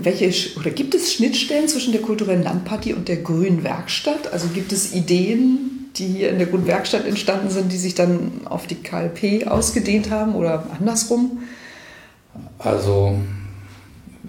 [0.04, 4.32] Welche oder gibt es Schnittstellen zwischen der kulturellen Landpartie und der Grünen Werkstatt?
[4.32, 8.68] Also gibt es Ideen, die hier in der Grundwerkstatt entstanden sind, die sich dann auf
[8.68, 11.44] die KLP ausgedehnt haben oder andersrum?
[12.60, 13.16] Also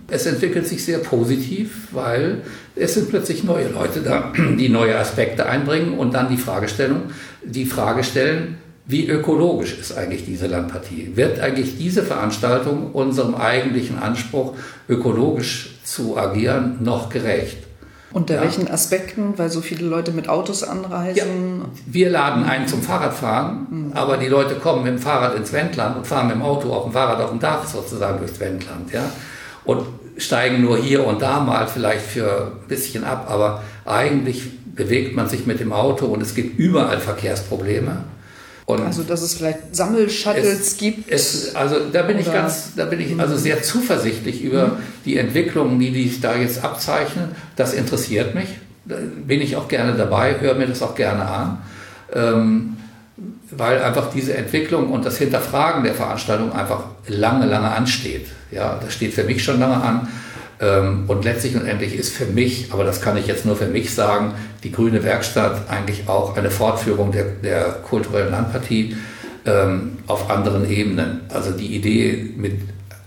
[0.08, 2.42] es entwickelt sich sehr positiv, weil
[2.76, 7.02] es sind plötzlich neue Leute da, die neue Aspekte einbringen und dann die Fragestellung,
[7.44, 8.58] die Frage stellen,
[8.88, 11.12] wie ökologisch ist eigentlich diese Landpartie?
[11.16, 14.54] Wird eigentlich diese Veranstaltung unserem eigentlichen Anspruch,
[14.88, 17.65] ökologisch zu agieren, noch gerecht?
[18.16, 18.40] Unter ja.
[18.40, 19.34] welchen Aspekten?
[19.36, 21.60] Weil so viele Leute mit Autos anreisen.
[21.60, 23.92] Ja, wir laden einen zum Fahrradfahren, mhm.
[23.92, 26.84] aber die Leute kommen mit dem Fahrrad ins Wendland und fahren mit dem Auto auf
[26.84, 28.90] dem Fahrrad auf dem Dach sozusagen durchs Wendland.
[28.90, 29.02] Ja?
[29.64, 29.82] Und
[30.16, 35.28] steigen nur hier und da mal vielleicht für ein bisschen ab, aber eigentlich bewegt man
[35.28, 37.98] sich mit dem Auto und es gibt überall Verkehrsprobleme.
[38.66, 41.10] Und also dass es vielleicht Sammelshuttles es, gibt.
[41.10, 44.72] Es, also da bin ich ganz, da bin ich also sehr zuversichtlich über mhm.
[45.04, 47.28] die Entwicklungen, die sich da jetzt abzeichnen.
[47.54, 48.48] Das interessiert mich.
[48.84, 51.58] Da bin ich auch gerne dabei, höre mir das auch gerne an.
[52.12, 52.76] Ähm,
[53.52, 58.26] weil einfach diese Entwicklung und das Hinterfragen der Veranstaltung einfach lange, lange ansteht.
[58.50, 60.08] Ja, das steht für mich schon lange an.
[60.59, 63.66] Ähm, und letztlich und endlich ist für mich, aber das kann ich jetzt nur für
[63.66, 68.96] mich sagen, die Grüne Werkstatt eigentlich auch eine Fortführung der, der kulturellen Landpartie
[69.44, 71.20] ähm, auf anderen Ebenen.
[71.28, 72.54] Also die Idee mit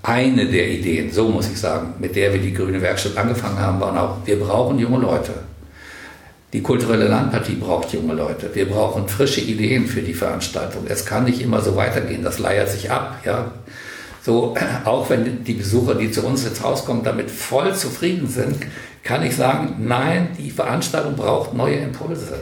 [0.04, 3.80] eine der Ideen, so muss ich sagen, mit der wir die Grüne Werkstatt angefangen haben,
[3.82, 5.34] waren auch, wir brauchen junge Leute.
[6.54, 8.50] Die kulturelle Landpartie braucht junge Leute.
[8.54, 10.86] Wir brauchen frische Ideen für die Veranstaltung.
[10.88, 13.20] Es kann nicht immer so weitergehen, das leiert sich ab.
[13.24, 13.52] Ja?
[14.22, 14.55] So,
[14.86, 18.57] auch wenn die Besucher, die zu uns jetzt rauskommen, damit voll zufrieden sind,
[19.03, 22.39] kann ich sagen, nein, die Veranstaltung braucht neue Impulse.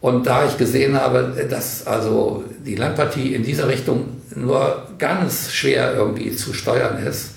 [0.00, 5.94] Und da ich gesehen habe, dass also die Landpartie in dieser Richtung nur ganz schwer
[5.94, 7.36] irgendwie zu steuern ist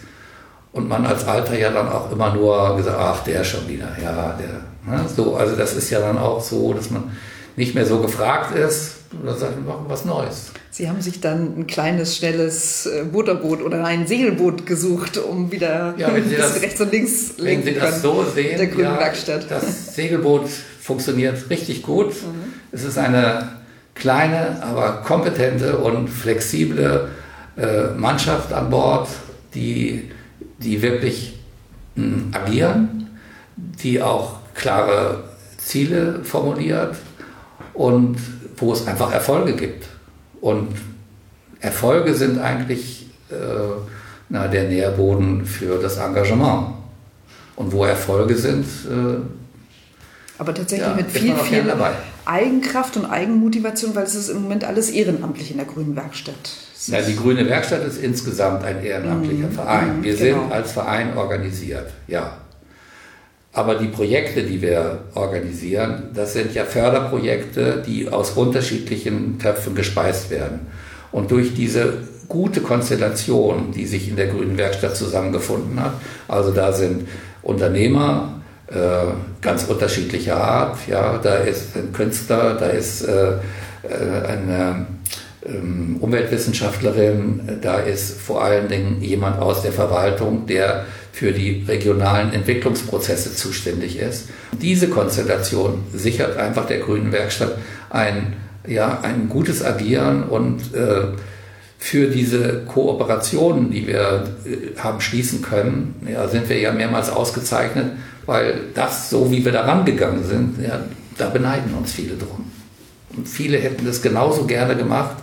[0.72, 4.36] und man als Alter ja dann auch immer nur gesagt, ach, der schon wieder, ja,
[4.38, 7.12] der, ne, so, also das ist ja dann auch so, dass man
[7.56, 10.52] nicht mehr so gefragt ist, oder sagt, wir machen was Neues.
[10.76, 15.96] Sie haben sich dann ein kleines, schnelles äh, Butterboot oder ein Segelboot gesucht, um wieder
[15.98, 18.92] ja, wenn Sie das, rechts und links lenken Wenn Sie das so sehen, der grünen
[18.92, 19.50] ja, Werkstatt.
[19.50, 20.50] das Segelboot
[20.82, 22.08] funktioniert richtig gut.
[22.08, 22.54] Mhm.
[22.74, 23.52] Es ist eine
[23.94, 27.08] kleine, aber kompetente und flexible
[27.56, 29.08] äh, Mannschaft an Bord,
[29.54, 30.12] die,
[30.58, 31.40] die wirklich
[31.96, 33.18] mh, hm, agieren,
[33.56, 35.24] die auch klare
[35.58, 36.98] Ziele formuliert
[37.74, 38.18] und
[38.58, 39.95] wo es einfach Erfolge gibt.
[40.42, 40.76] Und
[41.60, 43.36] Erfolge sind eigentlich äh,
[44.30, 46.76] na, der Nährboden für das Engagement.
[47.56, 48.66] Und wo Erfolge sind.
[48.66, 49.22] Äh,
[50.38, 51.74] aber tatsächlich ja, mit viel, viel
[52.26, 56.36] Eigenkraft und Eigenmotivation, weil es ist im Moment alles ehrenamtlich in der Grünen Werkstatt.
[56.88, 59.54] Ja, die Grüne Werkstatt ist insgesamt ein ehrenamtlicher mhm.
[59.54, 60.04] Verein.
[60.04, 60.42] Wir genau.
[60.42, 62.38] sind als Verein organisiert, ja.
[63.56, 70.30] Aber die Projekte, die wir organisieren, das sind ja Förderprojekte, die aus unterschiedlichen Töpfen gespeist
[70.30, 70.68] werden.
[71.14, 71.94] Und durch diese
[72.28, 75.94] gute Konstellation, die sich in der Grünen Werkstatt zusammengefunden hat,
[76.28, 77.08] also da sind
[77.44, 78.76] Unternehmer äh,
[79.40, 83.36] ganz unterschiedlicher Art, ja, da ist ein Künstler, da ist äh,
[83.84, 84.86] äh eine
[85.46, 90.86] ähm, Umweltwissenschaftlerin, da ist vor allen Dingen jemand aus der Verwaltung, der
[91.16, 94.28] für die regionalen Entwicklungsprozesse zuständig ist.
[94.62, 97.58] Diese Konstellation sichert einfach der Grünen Werkstatt
[97.90, 98.34] ein,
[98.68, 101.06] ja, ein gutes Agieren und äh,
[101.78, 107.94] für diese Kooperationen, die wir äh, haben schließen können, ja, sind wir ja mehrmals ausgezeichnet,
[108.26, 110.84] weil das, so wie wir da rangegangen sind, ja,
[111.18, 112.52] da beneiden uns viele drum.
[113.16, 115.16] Und viele hätten das genauso gerne gemacht,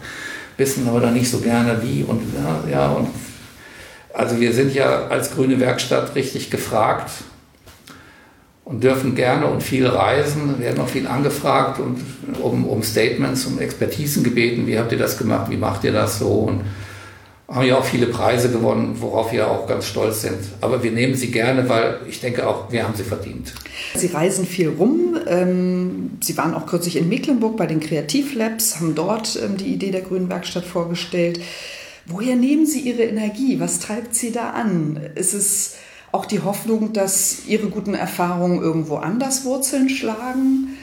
[0.56, 3.08] wissen aber dann nicht so gerne wie und ja, ja und
[4.14, 7.10] Also wir sind ja als Grüne Werkstatt richtig gefragt
[8.64, 12.00] und dürfen gerne und viel reisen, werden auch viel angefragt und
[12.40, 14.66] um, um Statements, um Expertisen gebeten.
[14.66, 15.50] Wie habt ihr das gemacht?
[15.50, 16.28] Wie macht ihr das so?
[16.28, 16.62] Und
[17.48, 20.38] haben ja auch viele Preise gewonnen, worauf wir auch ganz stolz sind.
[20.62, 23.52] Aber wir nehmen sie gerne, weil ich denke auch, wir haben sie verdient.
[23.94, 25.18] Sie reisen viel rum.
[25.26, 29.90] Ähm, sie waren auch kürzlich in Mecklenburg bei den Kreativlabs, haben dort ähm, die Idee
[29.90, 31.40] der Grünen Werkstatt vorgestellt.
[32.06, 33.60] Woher nehmen Sie Ihre Energie?
[33.60, 35.00] Was treibt Sie da an?
[35.14, 35.76] Ist es
[36.10, 40.76] auch die Hoffnung, dass Ihre guten Erfahrungen irgendwo anders Wurzeln schlagen?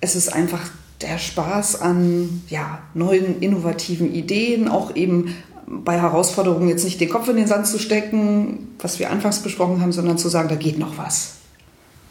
[0.00, 0.60] Es ist einfach
[1.00, 5.34] der Spaß an ja, neuen, innovativen Ideen, auch eben
[5.66, 9.80] bei Herausforderungen jetzt nicht den Kopf in den Sand zu stecken, was wir anfangs besprochen
[9.80, 11.32] haben, sondern zu sagen, da geht noch was.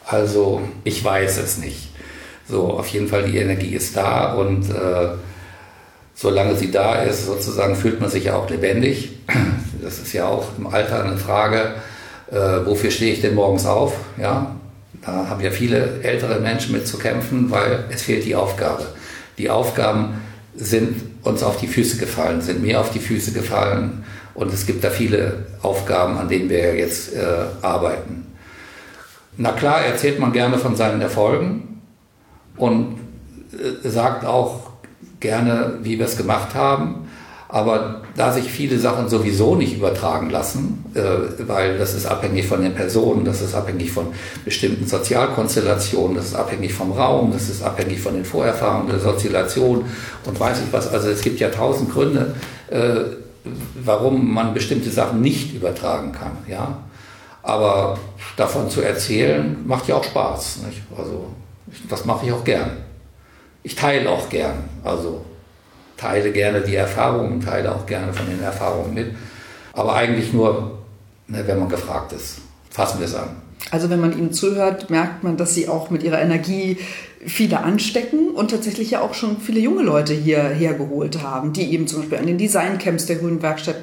[0.04, 1.88] Also ich weiß es nicht.
[2.48, 5.08] So, auf jeden Fall die Energie ist da und äh,
[6.16, 9.12] solange sie da ist, sozusagen fühlt man sich ja auch lebendig.
[9.82, 11.74] Das ist ja auch im Alter eine Frage,
[12.32, 13.94] äh, wofür stehe ich denn morgens auf?
[14.20, 14.56] Ja,
[15.04, 18.84] da haben ja viele ältere Menschen mit zu kämpfen, weil es fehlt die Aufgabe.
[19.38, 20.22] Die Aufgaben
[20.56, 24.04] sind uns auf die Füße gefallen, sind mir auf die Füße gefallen
[24.34, 27.20] und es gibt da viele Aufgaben, an denen wir jetzt äh,
[27.62, 28.26] arbeiten.
[29.36, 31.82] Na klar, erzählt man gerne von seinen Erfolgen
[32.56, 32.98] und
[33.52, 34.65] äh, sagt auch
[35.20, 37.08] gerne, wie wir es gemacht haben.
[37.48, 42.60] Aber da sich viele Sachen sowieso nicht übertragen lassen, äh, weil das ist abhängig von
[42.60, 44.08] den Personen, das ist abhängig von
[44.44, 49.84] bestimmten Sozialkonstellationen, das ist abhängig vom Raum, das ist abhängig von den Vorerfahrungen der Sozialisation
[50.24, 50.92] und weiß ich was.
[50.92, 52.34] Also es gibt ja tausend Gründe,
[52.68, 52.96] äh,
[53.84, 56.32] warum man bestimmte Sachen nicht übertragen kann.
[56.48, 56.78] Ja?
[57.44, 57.96] Aber
[58.36, 60.62] davon zu erzählen, macht ja auch Spaß.
[60.66, 60.82] Nicht?
[60.98, 61.26] Also
[61.88, 62.85] das mache ich auch gern.
[63.66, 64.62] Ich teile auch gern.
[64.84, 65.24] Also
[65.96, 69.08] teile gerne die Erfahrungen, teile auch gerne von den Erfahrungen mit.
[69.72, 70.78] Aber eigentlich nur,
[71.26, 72.38] ne, wenn man gefragt ist.
[72.70, 73.30] Fassen wir es an.
[73.72, 76.78] Also wenn man ihnen zuhört, merkt man, dass sie auch mit ihrer Energie
[77.26, 81.88] viele anstecken und tatsächlich ja auch schon viele junge Leute hierher geholt haben, die eben
[81.88, 83.82] zum Beispiel an den Designcamps der Grünen Werkstatt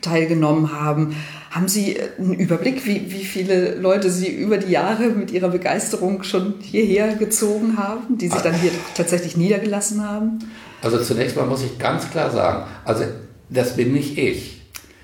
[0.00, 1.16] teilgenommen haben.
[1.54, 6.24] Haben Sie einen Überblick, wie, wie viele Leute Sie über die Jahre mit Ihrer Begeisterung
[6.24, 10.40] schon hierher gezogen haben, die sich dann hier tatsächlich niedergelassen haben?
[10.82, 13.04] Also zunächst mal muss ich ganz klar sagen, also
[13.50, 14.62] das bin nicht ich.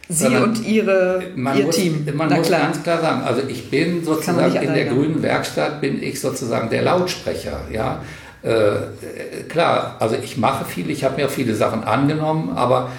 [0.09, 2.05] Sie und ihre, Ihr muss, Team.
[2.15, 2.63] Man Na muss klar.
[2.63, 6.83] ganz klar sagen, also ich bin sozusagen in der grünen Werkstatt, bin ich sozusagen der
[6.83, 7.61] Lautsprecher.
[7.73, 8.03] Ja?
[8.43, 12.91] Äh, klar, also ich mache viel, ich habe mir auch viele Sachen angenommen, aber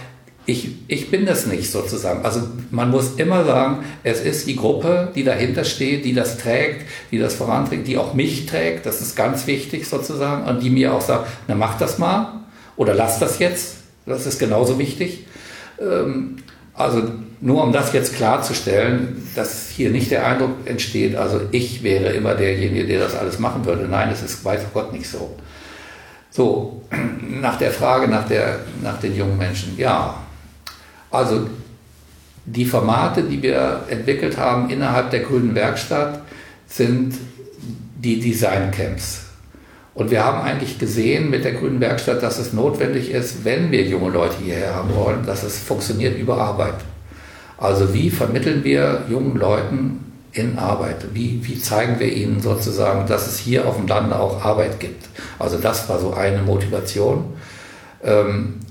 [0.46, 2.26] ich, ich bin das nicht sozusagen.
[2.26, 6.86] Also man muss immer sagen, es ist die Gruppe, die dahinter steht, die das trägt,
[7.12, 8.86] die das voranträgt, die auch mich trägt.
[8.86, 10.46] Das ist ganz wichtig sozusagen.
[10.50, 12.42] Und die mir auch sagt, na mach das mal
[12.76, 13.78] oder lass das jetzt.
[14.06, 15.26] Das ist genauso wichtig.
[15.80, 16.38] Ähm,
[16.74, 17.04] also
[17.40, 22.34] nur um das jetzt klarzustellen, dass hier nicht der Eindruck entsteht, also ich wäre immer
[22.34, 23.88] derjenige, der das alles machen würde.
[23.88, 25.36] Nein, es ist weiß Gott nicht so.
[26.32, 26.82] So,
[27.42, 29.78] nach der Frage nach, der, nach den jungen Menschen.
[29.78, 30.18] Ja,
[31.12, 31.48] also
[32.46, 36.22] die Formate, die wir entwickelt haben innerhalb der Grünen Werkstatt,
[36.68, 37.16] sind
[37.98, 39.26] die Designcamps.
[39.94, 43.84] Und wir haben eigentlich gesehen mit der Grünen Werkstatt, dass es notwendig ist, wenn wir
[43.84, 46.76] junge Leute hierher haben wollen, dass es funktioniert über Arbeit.
[47.58, 51.14] Also wie vermitteln wir jungen Leuten in Arbeit?
[51.14, 55.10] Wie, wie zeigen wir ihnen sozusagen, dass es hier auf dem Lande auch Arbeit gibt?
[55.38, 57.26] Also das war so eine Motivation.
[58.04, 58.62] Ähm,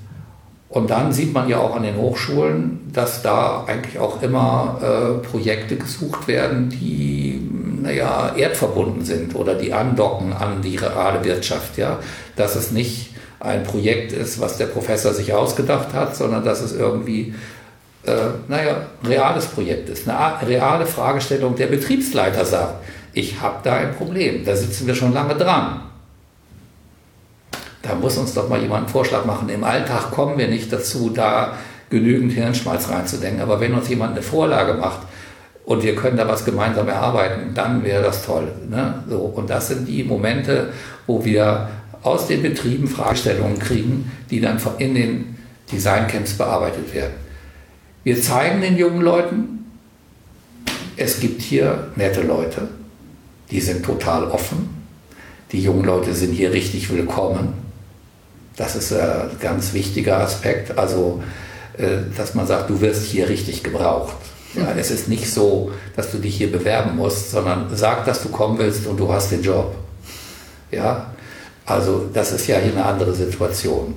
[0.71, 5.27] und dann sieht man ja auch an den Hochschulen, dass da eigentlich auch immer äh,
[5.27, 7.41] Projekte gesucht werden, die
[7.83, 11.77] naja, erdverbunden sind oder die andocken an die reale Wirtschaft.
[11.77, 11.99] Ja?
[12.37, 16.73] Dass es nicht ein Projekt ist, was der Professor sich ausgedacht hat, sondern dass es
[16.73, 17.35] irgendwie
[18.07, 18.13] äh,
[18.47, 20.09] naja, reales Projekt ist.
[20.09, 21.57] Eine reale Fragestellung.
[21.57, 22.75] Der Betriebsleiter sagt,
[23.13, 25.90] ich habe da ein Problem, da sitzen wir schon lange dran.
[27.83, 29.49] Da muss uns doch mal jemand einen Vorschlag machen.
[29.49, 31.57] Im Alltag kommen wir nicht dazu, da
[31.89, 33.43] genügend Hirnschmalz reinzudenken.
[33.43, 35.01] Aber wenn uns jemand eine Vorlage macht
[35.65, 38.53] und wir können da was gemeinsam erarbeiten, dann wäre das toll.
[38.69, 39.03] Ne?
[39.09, 40.73] So, und das sind die Momente,
[41.07, 41.69] wo wir
[42.03, 45.37] aus den Betrieben Fragestellungen kriegen, die dann in den
[45.71, 47.15] Designcamps bearbeitet werden.
[48.05, 49.67] Wir zeigen den jungen Leuten,
[50.97, 52.69] es gibt hier nette Leute,
[53.51, 54.81] die sind total offen.
[55.53, 57.70] Die jungen Leute sind hier richtig willkommen.
[58.61, 60.77] Das ist ein ganz wichtiger Aspekt.
[60.77, 61.23] Also,
[61.79, 64.15] äh, dass man sagt, du wirst hier richtig gebraucht.
[64.53, 68.29] Ja, es ist nicht so, dass du dich hier bewerben musst, sondern sag, dass du
[68.29, 69.75] kommen willst und du hast den Job.
[70.71, 71.15] Ja,
[71.65, 73.95] also das ist ja hier eine andere Situation.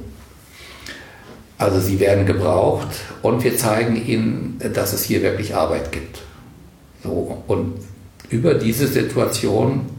[1.57, 2.87] Also sie werden gebraucht
[3.21, 6.19] und wir zeigen ihnen, dass es hier wirklich Arbeit gibt.
[7.03, 7.79] So, und
[8.29, 9.89] über diese Situation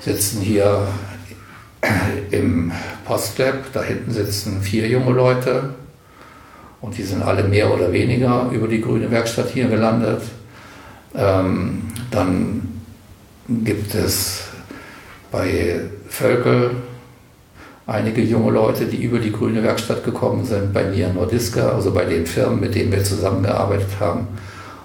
[0.00, 0.86] sitzen hier
[2.30, 2.70] im
[3.10, 5.70] Postlab, da hinten sitzen vier junge Leute
[6.80, 10.22] und die sind alle mehr oder weniger über die grüne Werkstatt hier gelandet.
[11.16, 12.82] Ähm, dann
[13.48, 14.44] gibt es
[15.32, 16.70] bei Völkel
[17.84, 22.04] einige junge Leute, die über die grüne Werkstatt gekommen sind, bei mir Nordiska, also bei
[22.04, 24.28] den Firmen, mit denen wir zusammengearbeitet haben.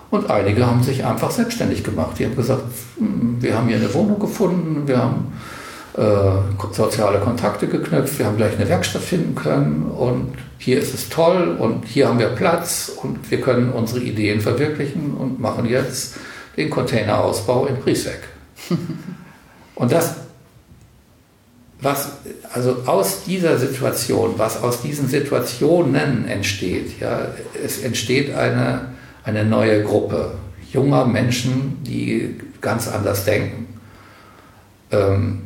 [0.09, 2.17] Und einige haben sich einfach selbstständig gemacht.
[2.17, 2.63] Die haben gesagt,
[2.97, 5.31] hm, wir haben hier eine Wohnung gefunden, wir haben
[6.71, 11.55] soziale Kontakte geknüpft, wir haben gleich eine Werkstatt finden können und hier ist es toll
[11.57, 16.15] und hier haben wir Platz und wir können unsere Ideen verwirklichen und machen jetzt
[16.57, 18.19] den Containerausbau in Briesweg.
[19.75, 20.15] und das
[21.81, 22.13] was
[22.53, 27.27] also aus dieser Situation, was aus diesen Situationen entsteht, ja,
[27.63, 28.93] es entsteht eine,
[29.23, 30.33] eine neue Gruppe
[30.71, 33.67] junger Menschen, die ganz anders denken.
[34.91, 35.43] Ähm,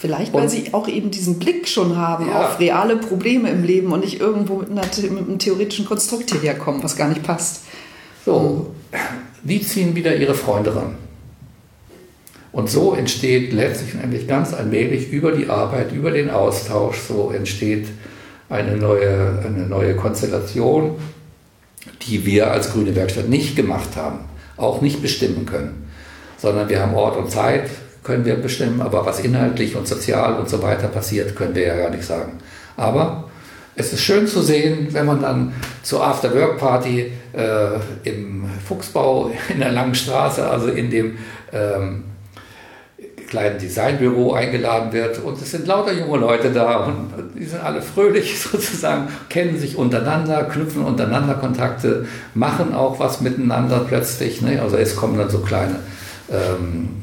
[0.00, 2.46] Vielleicht, weil sie auch eben diesen Blick schon haben ja.
[2.48, 6.54] auf reale Probleme im Leben und nicht irgendwo mit, einer, mit einem theoretischen Konstrukt hierher
[6.54, 7.64] kommen, was gar nicht passt.
[8.24, 8.68] So,
[9.42, 10.94] die ziehen wieder ihre Freunde ran.
[12.50, 17.30] Und so entsteht letztlich und endlich ganz allmählich über die Arbeit, über den Austausch, so
[17.30, 17.86] entsteht
[18.48, 20.96] eine neue, eine neue Konstellation,
[22.08, 24.20] die wir als Grüne Werkstatt nicht gemacht haben,
[24.56, 25.90] auch nicht bestimmen können,
[26.38, 27.68] sondern wir haben Ort und Zeit,
[28.02, 31.76] können wir bestimmen, aber was inhaltlich und sozial und so weiter passiert, können wir ja
[31.76, 32.38] gar nicht sagen.
[32.76, 33.24] Aber
[33.76, 39.72] es ist schön zu sehen, wenn man dann zur After-Work-Party äh, im Fuchsbau in der
[39.72, 41.18] Langen Straße, also in dem
[41.52, 42.04] ähm,
[43.30, 47.80] kleinen Designbüro eingeladen wird und es sind lauter junge Leute da und die sind alle
[47.80, 54.42] fröhlich sozusagen, kennen sich untereinander, knüpfen untereinander Kontakte, machen auch was miteinander plötzlich.
[54.42, 54.60] Ne?
[54.60, 55.76] Also es kommen dann so kleine
[56.30, 56.99] ähm, äh,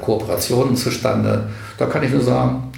[0.00, 1.48] Kooperationen zustande.
[1.78, 2.72] Da kann ich nur sagen,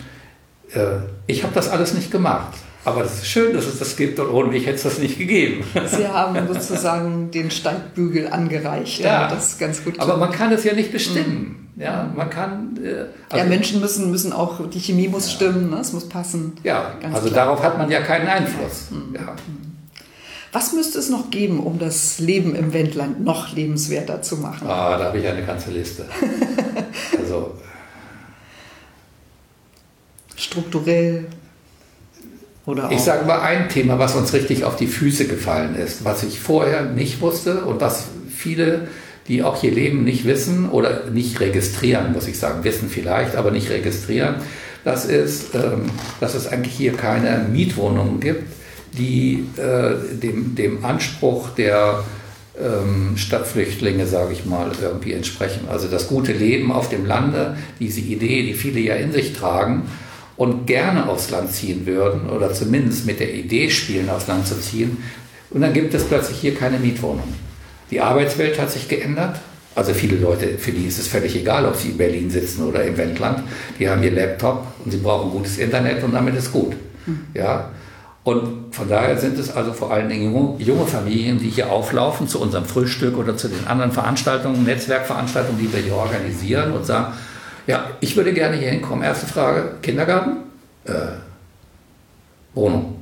[0.72, 0.80] äh,
[1.26, 2.54] ich habe das alles nicht gemacht.
[2.84, 5.18] Aber es ist schön, dass es das gibt und ohne mich hätte es das nicht
[5.18, 5.64] gegeben.
[5.86, 9.00] Sie haben sozusagen den Steigbügel angereicht.
[9.00, 10.00] Ja, das ist ganz gut.
[10.00, 11.68] Aber man kann es ja nicht bestimmen.
[11.74, 11.82] Mhm.
[11.82, 12.78] Ja, man kann.
[12.82, 15.36] Äh, also ja, Menschen müssen, müssen auch, die Chemie muss ja.
[15.36, 15.78] stimmen, ne?
[15.80, 16.54] es muss passen.
[16.64, 17.46] Ja, also klar.
[17.46, 18.88] darauf hat man ja keinen Einfluss.
[18.90, 19.14] Mhm.
[19.14, 19.34] Ja.
[20.52, 24.66] Was müsste es noch geben, um das Leben im Wendland noch lebenswerter zu machen?
[24.66, 26.06] Ah, da habe ich eine ganze Liste.
[27.18, 27.54] also.
[30.36, 31.26] Strukturell.
[32.64, 36.22] Oder ich sage mal ein Thema, was uns richtig auf die Füße gefallen ist, was
[36.22, 38.88] ich vorher nicht wusste und was viele,
[39.26, 43.50] die auch hier leben, nicht wissen oder nicht registrieren, muss ich sagen, wissen vielleicht, aber
[43.50, 44.36] nicht registrieren.
[44.84, 45.86] Das ist, ähm,
[46.20, 48.44] dass es eigentlich hier keine Mietwohnungen gibt,
[48.98, 52.04] die äh, dem, dem Anspruch der
[52.60, 55.68] ähm, Stadtflüchtlinge, sage ich mal, irgendwie entsprechen.
[55.70, 59.84] Also das gute Leben auf dem Lande, diese Idee, die viele ja in sich tragen
[60.36, 64.60] und gerne aufs Land ziehen würden oder zumindest mit der Idee spielen, aufs Land zu
[64.60, 64.98] ziehen.
[65.50, 67.32] Und dann gibt es plötzlich hier keine Mietwohnung.
[67.90, 69.40] Die Arbeitswelt hat sich geändert.
[69.74, 72.84] Also viele Leute, für die ist es völlig egal, ob sie in Berlin sitzen oder
[72.84, 73.44] im Wendland.
[73.78, 76.74] Die haben ihr Laptop und sie brauchen gutes Internet und damit ist gut.
[77.04, 77.20] Hm.
[77.34, 77.70] Ja,
[78.28, 82.42] und von daher sind es also vor allen Dingen junge Familien, die hier auflaufen zu
[82.42, 87.14] unserem Frühstück oder zu den anderen Veranstaltungen, Netzwerkveranstaltungen, die wir hier organisieren und sagen,
[87.66, 89.02] ja, ich würde gerne hier hinkommen.
[89.02, 90.42] Erste Frage, Kindergarten?
[90.84, 90.92] Äh,
[92.52, 92.96] Wohnung.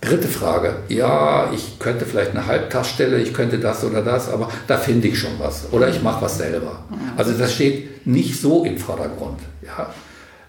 [0.00, 4.76] Dritte Frage, ja, ich könnte vielleicht eine Halbtagsstelle, ich könnte das oder das, aber da
[4.76, 5.68] finde ich schon was.
[5.70, 6.82] Oder ich mache was selber.
[7.16, 9.38] Also das steht nicht so im Vordergrund.
[9.64, 9.94] Ja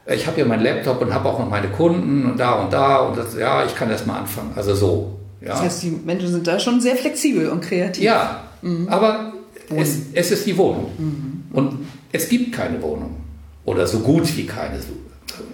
[0.07, 2.97] ich habe hier meinen Laptop und habe auch noch meine Kunden und da und da
[2.97, 4.51] und das, ja, ich kann erst mal anfangen.
[4.55, 5.19] Also so.
[5.41, 5.49] Ja.
[5.49, 8.03] Das heißt, die Menschen sind da schon sehr flexibel und kreativ.
[8.03, 8.87] Ja, mhm.
[8.89, 9.33] aber
[9.75, 10.91] es, es, ist die Wohnung.
[10.97, 11.43] Mhm.
[11.53, 13.17] Und es gibt keine Wohnung.
[13.65, 14.79] Oder so gut wie keine.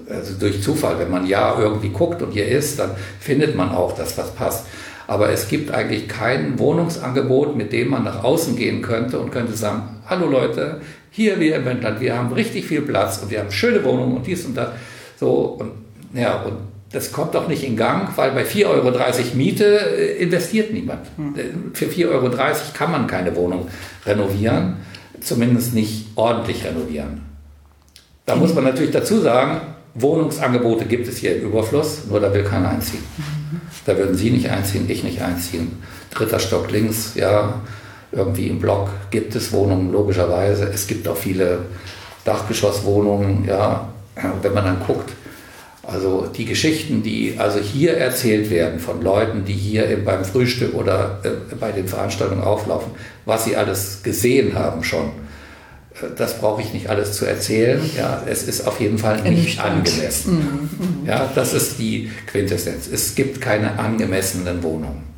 [0.10, 3.96] Also durch Zufall, wenn man ja irgendwie guckt und hier ist, dann findet man auch
[3.96, 4.66] das, was passt.
[5.08, 9.54] Aber es gibt eigentlich kein Wohnungsangebot, mit dem man nach außen gehen könnte und könnte
[9.54, 10.82] sagen, hallo Leute,
[11.12, 14.26] hier wir im Wendland, wir haben richtig viel Platz und wir haben schöne Wohnungen und
[14.26, 14.70] dies und das.
[15.20, 15.72] So, und,
[16.14, 16.58] ja, und
[16.92, 18.92] das kommt doch nicht in Gang, weil bei 4,30 Euro
[19.36, 21.06] Miete äh, investiert niemand.
[21.18, 21.72] Hm.
[21.74, 22.30] Für 4,30 Euro
[22.74, 23.68] kann man keine Wohnung
[24.06, 24.78] renovieren,
[25.20, 27.22] zumindest nicht ordentlich renovieren.
[28.26, 29.62] Da muss man natürlich dazu sagen,
[29.94, 33.04] Wohnungsangebote gibt es hier im Überfluss, nur da will keiner einziehen.
[33.18, 33.62] Mhm.
[33.86, 35.82] Da würden Sie nicht einziehen, ich nicht einziehen.
[36.12, 37.62] Dritter Stock links, ja,
[38.12, 40.70] irgendwie im Block gibt es Wohnungen, logischerweise.
[40.74, 41.60] Es gibt auch viele
[42.26, 43.88] Dachgeschosswohnungen, ja.
[44.42, 45.10] Wenn man dann guckt,
[45.84, 51.20] Also die Geschichten, die also hier erzählt werden von Leuten, die hier beim Frühstück oder
[51.24, 52.92] äh, bei den Veranstaltungen auflaufen,
[53.26, 55.08] was sie alles gesehen haben schon,
[55.96, 57.82] äh, das brauche ich nicht alles zu erzählen.
[57.98, 60.36] Ja, es ist auf jeden Fall nicht angemessen.
[60.36, 61.08] Mhm, mhm.
[61.08, 62.88] Ja, das ist die Quintessenz.
[62.88, 65.11] Es gibt keine angemessenen Wohnungen.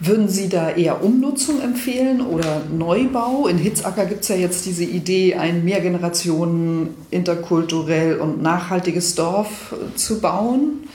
[0.00, 3.46] Würden Sie da eher Umnutzung empfehlen oder Neubau?
[3.48, 9.96] In Hitzacker gibt es ja jetzt diese Idee, ein Mehrgenerationen, interkulturell und nachhaltiges Dorf äh,
[9.96, 10.88] zu bauen.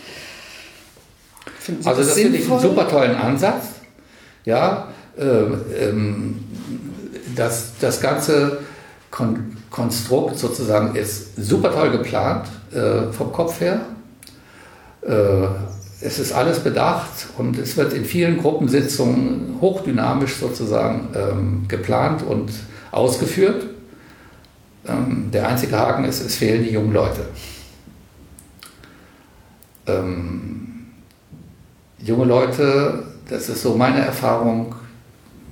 [1.59, 3.65] Finden Sie also das, das finde ich einen super tollen Ansatz.
[4.45, 6.39] Ja, ähm, ähm,
[7.36, 8.59] das, das ganze
[9.11, 13.82] Kon Konstrukt sozusagen ist super toll geplant äh, vom Kopf her.
[15.01, 15.47] Äh,
[16.04, 22.51] es ist alles bedacht und es wird in vielen Gruppensitzungen hochdynamisch sozusagen ähm, geplant und
[22.91, 23.68] ausgeführt.
[24.86, 27.26] Ähm, der einzige Haken ist, es fehlen die jungen Leute.
[29.88, 30.88] Ähm,
[31.99, 34.76] junge Leute, das ist so meine Erfahrung,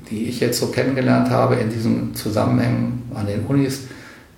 [0.10, 3.84] die ich jetzt so kennengelernt habe in diesen Zusammenhängen an den Unis,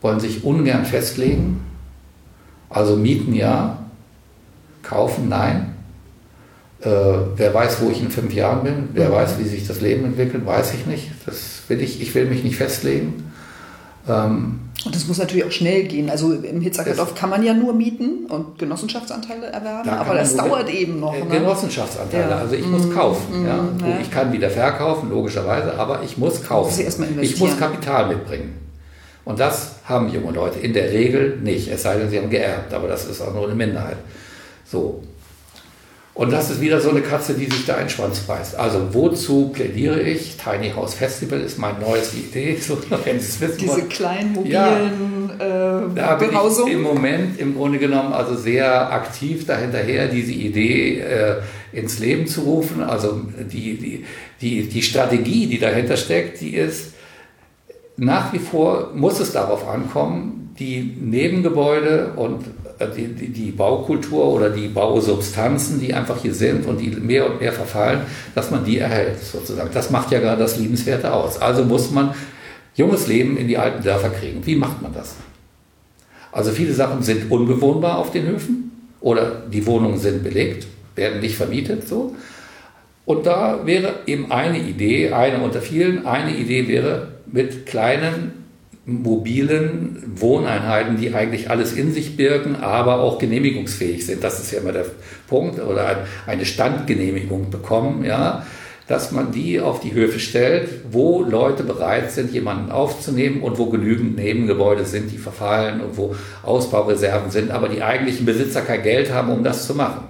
[0.02, 1.62] wollen sich ungern festlegen.
[2.70, 3.80] Also mieten ja,
[4.84, 5.73] kaufen nein.
[6.84, 6.90] Äh,
[7.38, 9.14] wer weiß, wo ich in fünf Jahren bin, wer mhm.
[9.14, 11.12] weiß, wie sich das Leben entwickelt, weiß ich nicht.
[11.26, 13.32] Das will ich, ich will mich nicht festlegen.
[14.08, 16.10] Ähm, und das muss natürlich auch schnell gehen.
[16.10, 20.70] Also im Hitzackerdorf kann man ja nur mieten und Genossenschaftsanteile erwerben, da aber das dauert
[20.70, 21.14] eben noch.
[21.14, 21.26] Ne?
[21.30, 22.38] Genossenschaftsanteile, ja.
[22.38, 22.94] also ich muss mhm.
[22.94, 23.44] kaufen.
[23.44, 23.56] Mm, ja.
[23.88, 24.00] ja.
[24.02, 26.86] Ich kann wieder verkaufen, logischerweise, aber ich muss kaufen.
[27.22, 28.58] Ich muss Kapital mitbringen.
[29.24, 32.74] Und das haben junge Leute in der Regel nicht, es sei denn, sie haben geerbt,
[32.74, 33.96] aber das ist auch nur eine Minderheit.
[34.66, 35.02] So,
[36.16, 38.56] und das ist wieder so eine Katze, die sich da einen Schwanz beißt.
[38.56, 40.38] Also wozu plädiere ich?
[40.38, 43.90] Tiny House Festival ist meine neueste Idee, so, wenn Sie es wissen Diese wollen.
[43.90, 44.92] kleinen mobilen ja,
[45.40, 51.00] äh, da bin ich im Moment im Grunde genommen also sehr aktiv dahinterher, diese Idee
[51.00, 51.36] äh,
[51.72, 52.84] ins Leben zu rufen.
[52.84, 54.06] Also die, die,
[54.42, 56.94] die, die Strategie, die dahinter steckt, die ist
[57.98, 62.46] nach wie vor, muss es darauf ankommen, die Nebengebäude und
[62.80, 67.30] äh, die, die, die, Baukultur oder die Bausubstanzen, die einfach hier sind und die mehr
[67.30, 68.02] und mehr verfallen,
[68.36, 69.70] dass man die erhält sozusagen.
[69.74, 71.42] Das macht ja gerade das Liebenswerte aus.
[71.42, 72.14] Also muss man
[72.76, 74.46] junges Leben in die alten Dörfer kriegen.
[74.46, 75.16] Wie macht man das?
[76.32, 81.36] Also viele Sachen sind unbewohnbar auf den Höfen oder die Wohnungen sind belegt, werden nicht
[81.36, 82.16] vermietet so.
[83.06, 88.43] Und da wäre eben eine Idee, eine unter vielen, eine Idee wäre mit kleinen
[88.86, 94.24] mobilen Wohneinheiten, die eigentlich alles in sich birgen, aber auch genehmigungsfähig sind.
[94.24, 94.86] Das ist ja immer der
[95.28, 95.60] Punkt.
[95.60, 98.46] Oder eine Standgenehmigung bekommen, ja,
[98.88, 103.68] dass man die auf die Höfe stellt, wo Leute bereit sind, jemanden aufzunehmen und wo
[103.68, 109.14] genügend Nebengebäude sind, die verfallen und wo Ausbaureserven sind, aber die eigentlichen Besitzer kein Geld
[109.14, 110.10] haben, um das zu machen.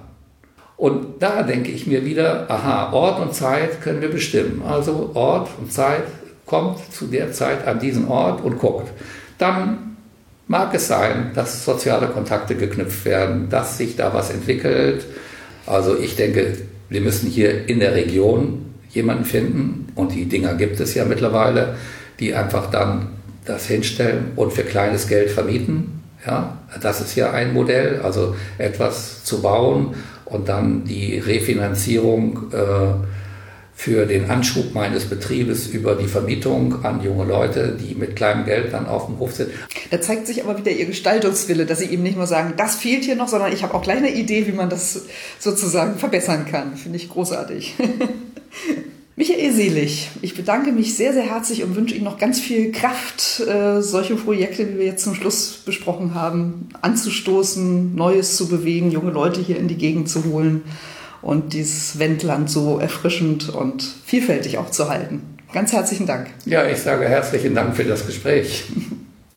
[0.76, 4.62] Und da denke ich mir wieder, aha, Ort und Zeit können wir bestimmen.
[4.66, 6.02] Also Ort und Zeit
[6.46, 8.92] kommt zu der Zeit an diesen Ort und guckt.
[9.38, 9.96] Dann
[10.46, 15.06] mag es sein, dass soziale Kontakte geknüpft werden, dass sich da was entwickelt.
[15.66, 16.56] Also ich denke,
[16.88, 21.76] wir müssen hier in der Region jemanden finden und die Dinger gibt es ja mittlerweile,
[22.20, 23.08] die einfach dann
[23.44, 26.02] das hinstellen und für kleines Geld vermieten.
[26.26, 32.94] Ja, das ist ja ein Modell, also etwas zu bauen und dann die Refinanzierung äh,
[33.74, 38.72] für den Anschub meines Betriebes über die Vermietung an junge Leute, die mit kleinem Geld
[38.72, 39.50] dann auf dem Hof sind.
[39.90, 43.04] Da zeigt sich aber wieder Ihr Gestaltungswille, dass Sie eben nicht nur sagen, das fehlt
[43.04, 45.02] hier noch, sondern ich habe auch gleich eine Idee, wie man das
[45.38, 46.76] sozusagen verbessern kann.
[46.76, 47.74] Finde ich großartig.
[49.16, 53.40] Michael Selig, ich bedanke mich sehr, sehr herzlich und wünsche Ihnen noch ganz viel Kraft,
[53.40, 59.12] äh, solche Projekte, wie wir jetzt zum Schluss besprochen haben, anzustoßen, Neues zu bewegen, junge
[59.12, 60.62] Leute hier in die Gegend zu holen
[61.24, 65.22] und dieses Wendland so erfrischend und vielfältig auch zu halten.
[65.54, 66.28] Ganz herzlichen Dank.
[66.44, 68.64] Ja, ich sage herzlichen Dank für das Gespräch.